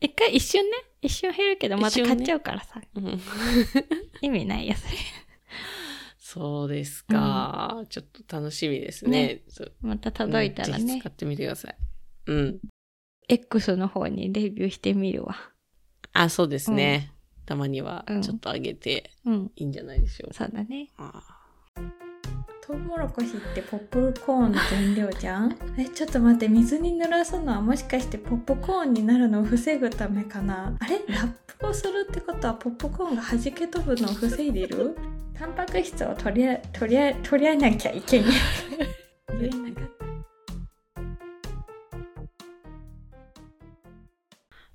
[0.00, 2.80] 一回一瞬ね、一瞬減るけどまた買っちゃうからさ。
[2.94, 3.20] うん。
[4.22, 4.98] 意味ないよ、それ。
[6.34, 7.84] そうですか。
[7.88, 9.10] ちょっと楽しみですね。
[9.10, 9.42] ね
[9.82, 11.76] また届いたらね使、ってみてください。
[12.26, 12.58] うん。
[13.28, 15.36] X の方にレビューしてみるわ。
[16.12, 17.12] あ、そうですね。
[17.46, 19.52] たまにはうんちょっと上げてうん。
[19.54, 20.46] いいんじゃないでしょうか。
[20.46, 20.90] そうだね。
[20.96, 22.03] あー
[22.66, 25.56] トウモロコシってポップコーンの原料じゃん？
[25.78, 30.74] えちょっと待って水に濡らすのはもしかしてポップコーンになるのを防ぐためかな？
[30.80, 30.98] あれ？
[31.12, 34.96] ラップをするってことはポップコーンが弾け飛ぶのを防いでいる？
[35.34, 38.30] タンパク質を取りあ取りあ取り合えなきゃいけない。
[39.38, 39.94] 言えなかった。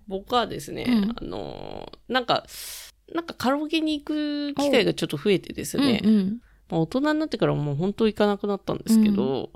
[0.07, 1.15] 僕はですね、うん。
[1.15, 2.45] あのーなんか、
[3.13, 6.27] なんかカラオケに行く機会がちょっと増えてですね、うんうん。
[6.27, 9.51] まあ大人になってからもう本当行かなくなったんですけど、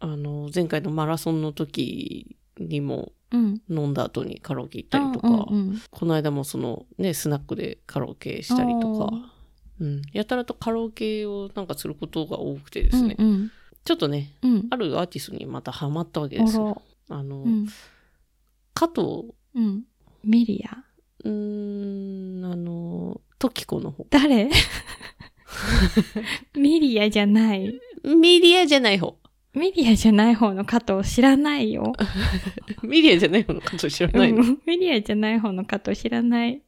[0.00, 3.60] あの、前回のマラソンの時にもうん。
[3.68, 9.10] 飲んだ後にカラオケ行ったりとか、うんうんこの間もそのね、スナックでカラオケしたりとか、
[9.80, 13.50] うん、やたらとカラオケをなんかすることが多くてですね、うんうん。
[13.84, 14.66] ちょっとね、うん。
[14.70, 16.80] あるアーティストにまたハマったわけですよ。
[17.10, 17.68] あの、うん。
[18.72, 19.84] 加藤、うん。
[20.24, 20.78] ミリア。
[21.24, 24.06] うーん、あの、トキコの方。
[24.08, 24.48] 誰？
[26.56, 29.16] ミリアじゃないミリアじゃない方。
[29.54, 31.92] ミリアじゃない方の加藤知らないよ。
[32.82, 34.42] ミリアじゃない方の加藤知らないの？
[34.42, 36.62] うんミリアじゃない方の加藤知らない。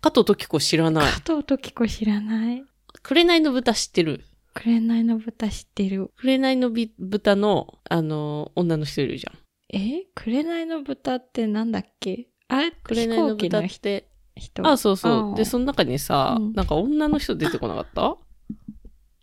[0.00, 1.12] 加藤トキコ知らない。
[1.12, 2.64] 加藤時子知らない。
[3.02, 4.24] 紅の豚知ってる？
[4.54, 6.10] 紅の豚知ってる。
[6.16, 9.38] 紅のび豚の、あの、女の人いるじゃん。
[9.76, 10.06] え？
[10.14, 12.28] 紅の豚ってなんだっけ？
[12.48, 14.09] あれ飛紅の豚って。
[14.40, 14.66] 人。
[14.66, 15.36] あ、そうそう。
[15.36, 18.16] で、その中にさ、うんなんか女の人出てこなかった？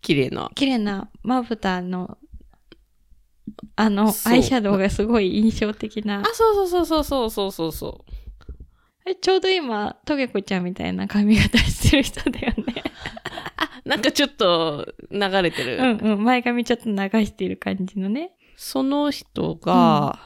[0.00, 0.50] 綺麗な。
[0.54, 2.16] 綺麗なまぶたの、
[3.76, 6.24] あの、そうアイシャドウがすごい印象的なあ、。
[6.32, 8.12] そうそうそうそうそうそうそう。
[9.06, 12.82] えちょうど今、トゲコちゃんみたいな髪型してる人だよね。
[13.84, 15.78] なんかちょっと流れてる。
[15.78, 16.24] うんうん。
[16.24, 18.32] 前髪ちょっと流してる感じのね。
[18.56, 20.18] その人が、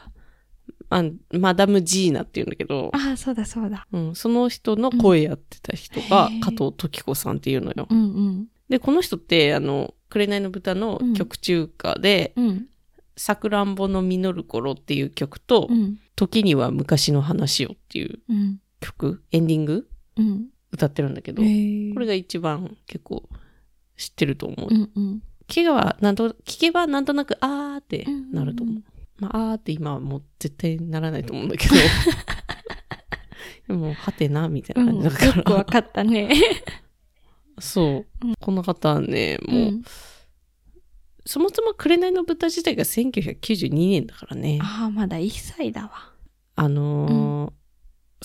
[0.96, 1.04] あ
[1.38, 3.86] マダム・ジーナって言うんだけど、ああ、そうだそうだ。
[3.92, 7.86] うん、その人の声やってた人が加藤時子さんっていうのよ。
[7.90, 8.46] うんうん。
[8.68, 12.66] で、この人って、あの、紅の豚の曲中歌で、うん。
[13.16, 15.98] さくらんぼの実る頃っていう曲と、うん。
[16.16, 18.60] 時には昔の話をっていううん。
[18.80, 19.88] 曲、エンディング？
[20.16, 20.46] うん。
[20.72, 21.46] 歌ってるんだけど、こ
[22.00, 23.28] れが一番結構
[23.96, 24.68] 知ってると思う。
[24.70, 25.22] うんうん。
[25.48, 28.82] 聞けば、なんと、聞けばなんとなく、あーってなると思う。
[29.22, 31.74] まあ、あーって今はもう絶対ならないと思うんだけど。
[33.68, 35.36] でも、はてな、みたいなうん、感じだから。
[35.36, 36.30] よくわかったね。
[37.60, 38.26] そう。
[38.26, 39.82] うんこの方はね、もう、うん
[41.24, 44.58] そもそも紅の豚自体が1992年だからね。
[44.60, 46.12] ああ、まだ1歳だわ。
[46.56, 47.52] あのー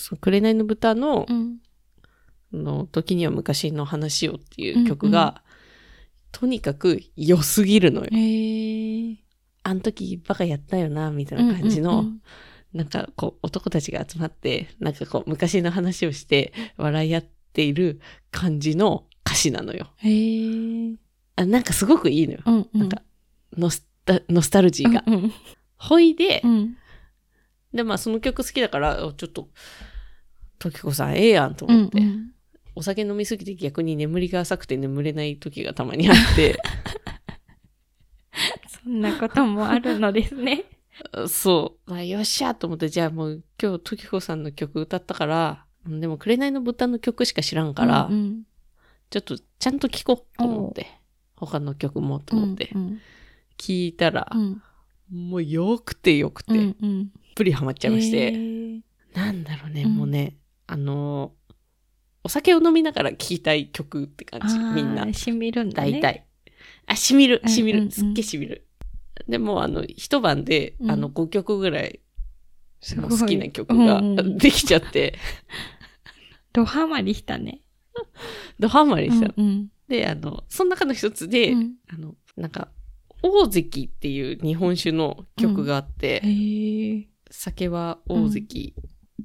[0.00, 1.58] その紅の豚の、うん。
[2.52, 5.48] の時には昔の話をっていう曲が、うんうん
[6.30, 8.08] とにかく良すぎるのよ。
[8.12, 8.87] へえ。
[9.68, 12.22] あの時バカやったよな、みたいな感じの、うんうん
[12.74, 17.98] なんかこう男たちが集まって、なんかこう昔の話をして笑い合っている
[18.30, 19.88] 感じの歌詞なのよ。
[19.96, 20.94] へえ。
[21.36, 22.40] あなんかすごくいいのよ。
[22.44, 22.80] うんうん。
[22.80, 23.00] なんか
[23.56, 25.02] ノスタ、ノスタルジーが。
[25.06, 25.32] うんうん
[25.78, 26.76] ほいで、うん。
[27.72, 29.48] で、まあその曲好きだから、おちょっと、
[30.58, 32.30] 時子さんええやんとう思って、んうん。
[32.74, 36.58] お酒飲みすぎて逆に眠りが浅くて眠れない時がたまにあって、
[38.88, 40.64] そんなこともあるのですね。
[41.28, 48.42] そう、あよっしゃと思って、じゃあもう今日時子さんの曲歌ったから、うんでも紅の豚の曲しか知らんから、うんうん
[49.10, 50.86] ちょっとちゃんと聴こうと思って、
[51.36, 53.00] 他の曲もと思ってう、ん
[53.58, 54.62] 聞いたらう、ん
[55.10, 57.10] もうよくてよくて、うんうん。
[57.34, 58.80] ぷりハマっちゃいましへて、ー
[59.14, 61.54] なんだろうね、うんもうね、あのー
[62.24, 65.10] お酒を飲みながら聴きたい曲って感じ、みんな。
[65.14, 65.92] しみるんだね。
[65.92, 66.26] 大体。
[66.84, 67.78] あ、しみる、しみる。
[67.78, 68.66] うんうんうんすっげえしみる。
[69.28, 70.90] でも、あの、一晩で、うん。
[70.90, 72.00] あの、5曲ぐらい、
[72.80, 74.38] 好きな曲がうんうん。
[74.38, 75.14] できちゃって、
[76.52, 77.62] ドハマりしたね。
[78.58, 79.28] ドハマりした。
[79.28, 79.34] の。
[79.36, 79.68] うんうん。
[79.88, 81.74] で、あの、その中の一つで、うん。
[81.88, 82.68] あの、なんか、
[83.22, 87.08] 大関っていう日本酒の曲があって、へえ。
[87.30, 88.74] 酒は大関、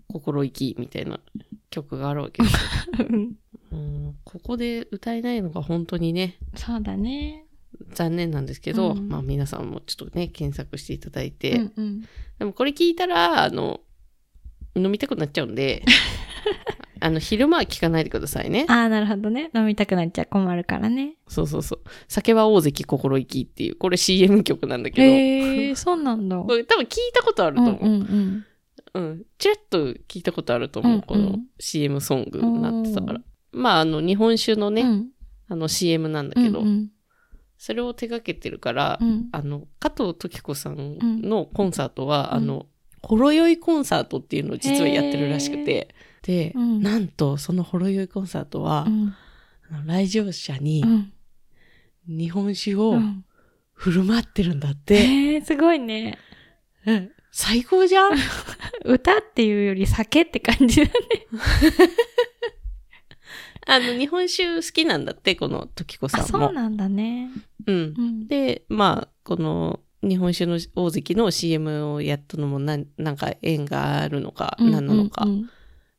[0.08, 1.20] 心意気みたいな
[1.70, 2.58] 曲があるわけです
[3.72, 7.43] うんここで歌えないのが本当にね、そうだね。
[7.94, 12.02] 残念なんですけど、うんまあ皆さんもちょっとね、検索していただいて、うんうん
[12.40, 13.82] でもこれ聞いたら、あの、
[14.76, 15.84] 飲みたくなっちゃうんで、
[17.00, 18.66] あの、昼間は聞かないでくださいね。
[18.70, 19.52] ああ、なるほどね。
[19.54, 21.16] 飲みたくなっちゃ困るからね。
[21.28, 21.82] そうそうそう。
[22.08, 26.38] 酒は大関心意気っていう、これ CM 曲なんだけへえ、そうなんだ。
[26.42, 27.78] 多分聞いたことあると思う。
[27.82, 28.46] うんうん
[28.96, 29.26] うん。
[29.38, 30.92] ちらっと聞いたことあると思う。
[30.92, 33.22] うんうんこの CM ソングになってたから。
[33.52, 34.74] まあ、あの、日本酒のうん。
[34.74, 35.10] ね、うん
[35.50, 36.90] あの CM なんだけど、うんうん
[37.64, 39.30] それを手掛けてるから、うん。
[39.32, 42.38] あの、加藤時子さんのコンサートは、うん。
[42.40, 42.66] あの、
[43.02, 46.82] ほろ酔いコンサートっていうのを実はやってるらしくて、で、うん。
[46.82, 48.86] なんとそのほろ酔いコンサートは
[49.86, 51.14] 来場者にうん。
[52.06, 53.24] 日本酒をうん。
[53.72, 54.96] 振る舞ってるんだって。
[54.96, 56.18] えー、すごいね。
[56.86, 57.12] うん。
[57.32, 58.12] 最高じゃん。
[58.84, 60.92] 歌っていうより酒って感じだね。
[63.68, 66.28] あの、日本酒好きなんだって、この時子さあ、んも。
[66.28, 67.30] そうなんだね。
[67.66, 68.02] うんう。
[68.02, 68.28] ん。
[68.28, 75.50] で、まあ、この日本酒の大関の CM をやったのもなん、なんか縁があるのか、何なのか、うん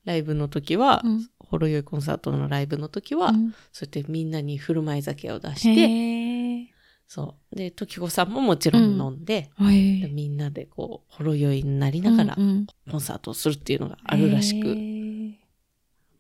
[0.05, 6.65] ライブの時は、うんほろ酔いコンサートのライブの時は、うんそうやってみんなに振る舞い酒を出へして、ー
[7.07, 7.57] そう。
[7.57, 14.94] で、時子さんももちろん飲んで、へーでみんなでこう、ほろ酔いになりながらうんうんコンサートをするっていうのがあるらしへく、ー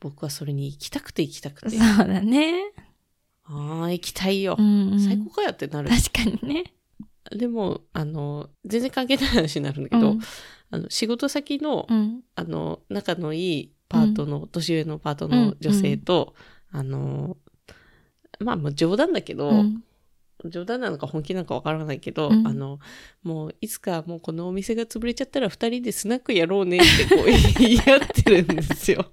[0.04, 2.72] 僕はそれに行きたくて行きたくて、そうだね。
[3.44, 4.62] ああ、行きたいよう。
[4.62, 5.88] んうん最高かよってなる。
[5.88, 6.74] 確かにね。
[7.30, 10.20] でも、あの、全然関係ない話になるんだけど、うん
[10.70, 12.20] あの、仕事先の、うん。
[12.34, 16.34] あの、仲のいいパートの、年上のパートの女性と、
[16.70, 17.38] あの、
[18.40, 19.82] まあもう冗談だけど、うん
[20.46, 22.78] 冗談なのか本気なのかわからないけど、うんあの、
[23.22, 27.24] もういつかもうこのお店が潰れちゃったら二人でスナックやろうねってこう
[27.58, 29.06] 言い合ってるんですよ。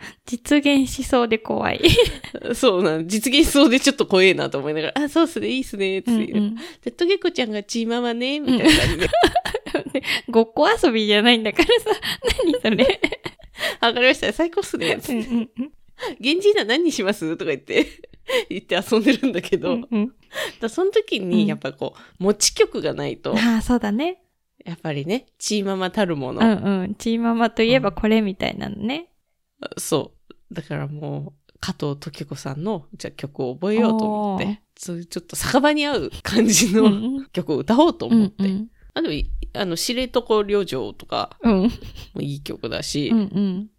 [0.26, 1.80] 実現しそうで怖い。
[2.54, 3.06] そうなの。
[3.06, 6.54] 実現しそうでちょっと怖えなと思いながら、あ、そうっすね、いいっすね、ってうん言う。
[6.84, 12.00] で、トゲコちゃんがチーママね、みたいな感じで、 ごっこ遊びじゃないんだからさ。
[12.44, 13.00] 何それ。
[13.80, 15.50] わかりました、最高っすね、つってうんうん。
[15.58, 15.72] うん
[16.20, 17.36] 現人は何にします？
[17.36, 17.84] とか言って、
[18.48, 20.12] 言って遊んでるんだけど、うんうん。
[20.60, 21.28] だその時うん。
[21.28, 24.22] にやっぱこう、持ち曲がないと、ああ、そうだね。
[24.64, 26.94] やっぱりね、チーママたるもの、うんうん。
[26.94, 29.08] チーママといえばこれみたいなのね。
[29.76, 30.12] そ
[30.50, 30.54] う。
[30.54, 38.44] だからもう、加藤時子さんの、じゃあ曲を覚えようと思って、そういうちょっと酒場に合う感じうのん曲を歌おうとう思って。
[38.44, 38.68] んうん。
[38.94, 41.62] あ、でもい、あの、知床旅情とかうん
[42.14, 43.70] もいい曲だし、うんうん。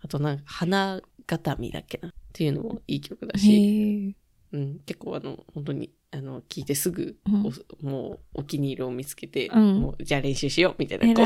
[0.00, 4.14] あとなんか、花形見だっけなっていうのもいい曲だへし、
[4.52, 4.56] え。
[4.56, 11.24] うん、結構あの、本当に、あの、聞いてすぐ、うんおもう、お気に入りを見つけて、うんもう、じゃあ練習しよう、みたいな、こう。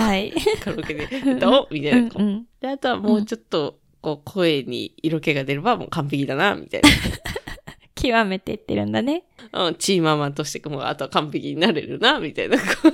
[0.60, 1.04] カラオケで
[1.34, 3.78] 歌おう、みたいな、こううんうんで、あとはもうちょっと、
[4.16, 6.88] こう、声に色気が出ればもう完璧だな、みたいな。
[7.94, 9.24] 極めていってるんだね。
[9.52, 12.92] うん、チーママとしてもうあとは完璧になれるな、みたいな、こ う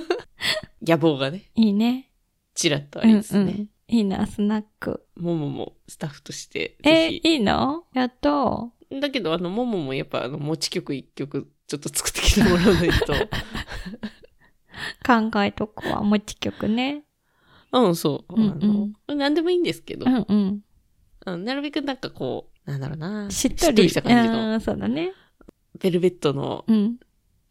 [0.85, 2.11] 野望がね、いいね。
[2.53, 3.51] ちらっとあうんりますね。
[3.89, 3.95] うん。
[3.95, 5.05] いいな、スナック。
[5.15, 7.33] もももスタッフとして、えぜひ。
[7.33, 7.85] いいの？
[7.93, 8.71] やっと。
[8.89, 13.13] だけど、あの、もももやっぱ、あの、持ち曲一曲、ちょっと作ってきてもらわないと。
[15.05, 17.03] 考えとくわ、持ち曲ね。
[17.71, 18.33] うん、そう。
[18.33, 20.61] うんあの、なんでもいいんですけど、うんうん。
[21.25, 23.29] うんなるべくなんかこう、なんだろうな。
[23.31, 25.13] しっとりした感じの、うん、そうだね。
[25.79, 26.97] ベルベットの、うん。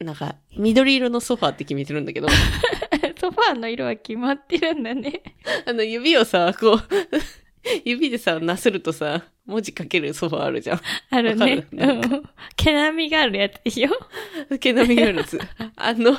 [0.00, 2.28] なんか、緑色のソファーって決めてるんだけど、
[3.20, 5.22] ソファーの色は決まってるんだね。
[5.66, 6.80] あの、指をさ、こう、
[7.84, 10.80] 指でさ、なするとさ、文字書けるソファーあるじゃん。
[11.10, 11.56] あるね。
[11.56, 11.68] る？
[11.72, 12.22] うん。
[12.56, 14.58] 毛並みがあるやつでしょ？
[14.58, 15.38] 毛並みがあるやつ。
[15.76, 16.18] あの、あ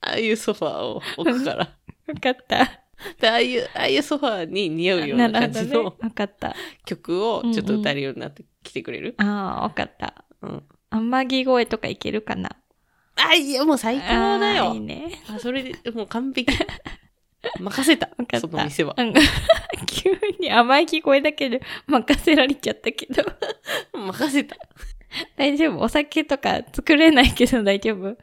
[0.00, 1.76] あいうソファーを置くから。
[2.06, 2.83] わかった。
[3.20, 5.84] でああいう、ああいうソファーに似合うような感じなるほどね。
[5.84, 6.54] のわかった。
[6.86, 10.24] 曲をちょっと歌えるようになってきてくれる、ああ、わかった。
[10.42, 10.62] うん。
[10.90, 12.56] 天城声とかいけるかな？
[13.16, 14.74] あ、いや、もう最高だよ。
[14.74, 15.22] いいね。
[15.28, 16.52] あそれで、もう完璧。
[17.60, 18.16] 任せたわ。
[18.16, 18.40] かった。
[18.40, 19.02] その店はう。
[19.02, 19.12] ん。
[19.86, 23.22] 急に甘い聞こえだけで任せられちゃったけど。
[23.92, 24.56] 任せた。
[25.36, 25.80] 大丈夫？
[25.80, 28.16] お酒とか作れないけど大丈夫？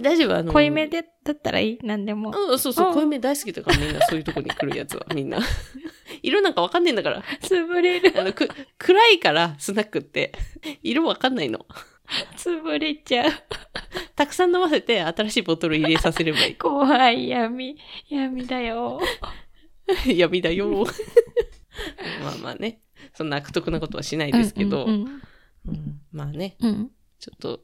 [0.00, 0.36] 大丈夫？
[0.36, 1.78] あの、濃いめでだったらいい？
[1.82, 2.32] 何でも。
[2.34, 5.38] うん、そうそうう、ん濃いめ大好きだからみんなそういうとこに来るやつは、みんな。
[6.22, 7.22] 色なんかわかんねえんだから。
[7.42, 8.12] 潰れる。
[8.18, 10.32] あの、く、暗いから、スナックって。
[10.82, 11.66] 色わかんないの。
[12.36, 13.30] 潰れちゃう。
[14.14, 17.76] たくさん飲ませて、新しいボトル入れさせればい怖い闇。
[18.08, 19.00] 闇だよ。
[20.06, 20.16] い。
[20.18, 20.86] 闇だよ。
[22.22, 22.80] まあまあね。
[23.14, 24.84] そんな悪徳なことはしないですけど。
[24.84, 25.22] うんうん
[25.68, 27.60] うんまあね、うんうんちょっと、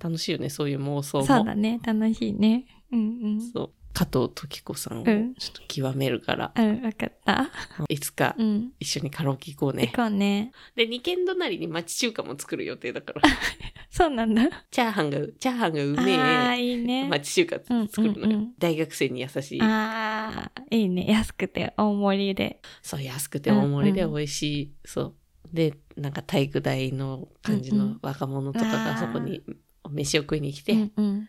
[0.00, 1.26] 楽しいよね、そういう妄想も。
[1.26, 1.80] そうだね。
[1.84, 2.66] 楽しいね。
[2.92, 6.64] うんそう加藤時子さんをうんちょっと極めるから、うん。
[6.64, 7.50] うん、わかった。
[7.88, 8.72] いつかうん。
[8.78, 9.96] 一緒にカラオケ行こうね行。
[9.96, 10.52] こうね。
[10.76, 13.22] で、二軒隣に町中華も作る予定だから。
[13.90, 14.48] そうなんだ。
[14.70, 16.62] チャーハンが、チャーハンがうめああ、え。
[16.64, 17.08] いいね。
[17.08, 17.56] 町中華
[17.88, 19.62] 作るのよ、うんうんうん大学生に優しい。
[19.62, 21.06] ああ、いいね。
[21.08, 22.60] 安くて大盛りで。
[22.82, 24.72] そう、安くて大盛りで美味しい。
[24.84, 25.14] そう。
[25.52, 29.42] で、なんか体育大の感じうんうんの若者とかがそこに
[29.90, 31.28] 飯を食いに来て、うんうん。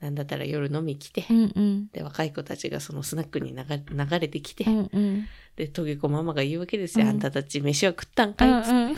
[0.00, 1.88] なんだったら夜飲み来て、うんうん。
[1.88, 5.26] で、若い子たちがそのスナックに流れ流れてきて、うんうん。
[5.56, 7.04] で、トゲ子ママが言うわけですよ。
[7.04, 8.96] うんあんたたち飯は食ったんうかいっつって、んうん。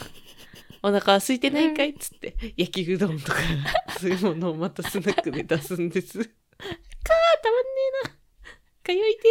[0.85, 1.91] お腹は空いてないかい？
[1.91, 3.39] っつって、焼きうどんとか、
[4.01, 6.18] そういうものをまたスナックで出すんです。
[6.18, 7.70] かー、たまんね
[8.05, 8.14] えな。
[8.85, 9.28] 通いて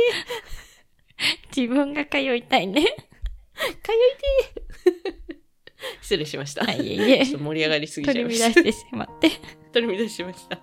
[1.56, 2.82] 自分が通いたいね。
[2.82, 5.21] ー、通いてー。
[6.02, 6.66] 失礼しました。
[6.68, 8.54] あいえいえちょっと盛り上がりすぎちゃいました。
[8.54, 9.30] 取り乱してしまって。
[9.74, 10.60] 取り乱しました。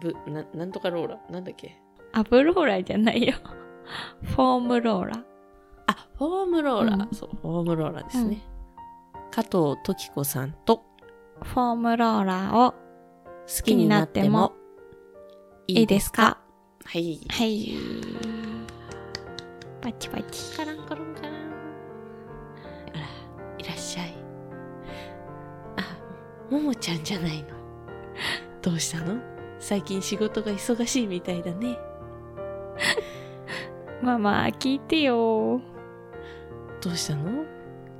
[0.00, 1.20] ブ、な、なんとかローラ。
[1.30, 1.76] なんだっけ？
[2.12, 3.34] アブローラじゃないよ。
[4.22, 5.24] フォームローラ。
[5.86, 6.94] あ、フォームローラ。
[6.96, 8.38] うんそう、フォームローラですね。
[9.30, 10.82] 加藤時子さんと
[11.42, 14.52] フォームローラを好きになっても
[15.66, 16.38] いいですか？
[16.84, 17.20] はい。
[17.28, 17.74] はい。
[19.82, 20.56] パチパチ。
[20.56, 21.03] カランコロ
[26.54, 27.48] ももちゃんじゃないの。
[28.62, 29.20] どうしたの？
[29.58, 31.76] 最近仕事が忙しいみたいだね。
[34.02, 35.60] ママ、聞いてよ。
[36.80, 37.44] どうしたの？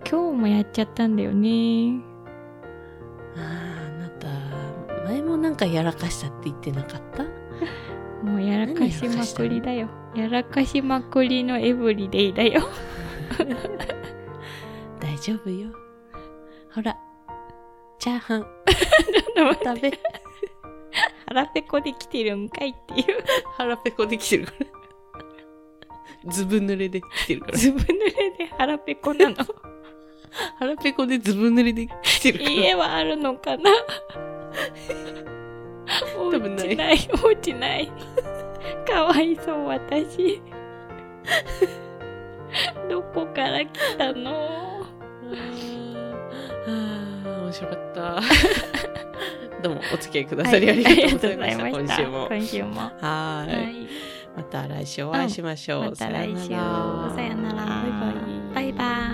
[0.09, 2.01] 今日もやっちゃったんだよね。
[3.37, 3.43] ああ、
[3.87, 4.29] あなた、
[5.09, 7.25] 前もなんかやらかしたって言ってなかった？
[8.25, 9.89] もうやらかしまくりだよ。
[10.15, 12.63] やらかしまくりのエブリデイだよ。
[15.01, 15.71] 大丈夫よ。
[16.73, 16.97] ほら、
[18.05, 18.47] チャーハン
[19.65, 19.91] 食べ。
[21.27, 23.25] 腹ペコできてるんかいっていう。
[23.57, 26.31] 腹ペコできてるから。
[26.31, 27.57] ずぶ濡れで来てるから。
[27.57, 27.87] ずぶ濡れ
[28.37, 29.37] で腹ペコなの。
[30.59, 32.51] 腹ペコでずぶ濡れで来てるから。
[32.51, 33.71] 家はあるのかな？
[36.19, 37.09] お多分ない家ない。
[37.25, 37.91] お家ない。
[38.87, 40.43] かわいそう、私。
[42.91, 44.85] どこから来たの？
[46.67, 47.14] あー面
[47.55, 48.21] 白かった。
[49.63, 51.69] どうもお付き合いくださり、ありがとうございました。
[51.69, 52.27] 今週も。
[52.29, 52.81] 今週も。
[53.01, 53.89] はい。
[54.37, 55.85] また来週お会いしましょう。
[55.91, 56.49] また来週。
[56.49, 56.59] さよ
[57.37, 57.65] なら。
[58.55, 58.73] バイバイ。
[58.73, 59.13] バイ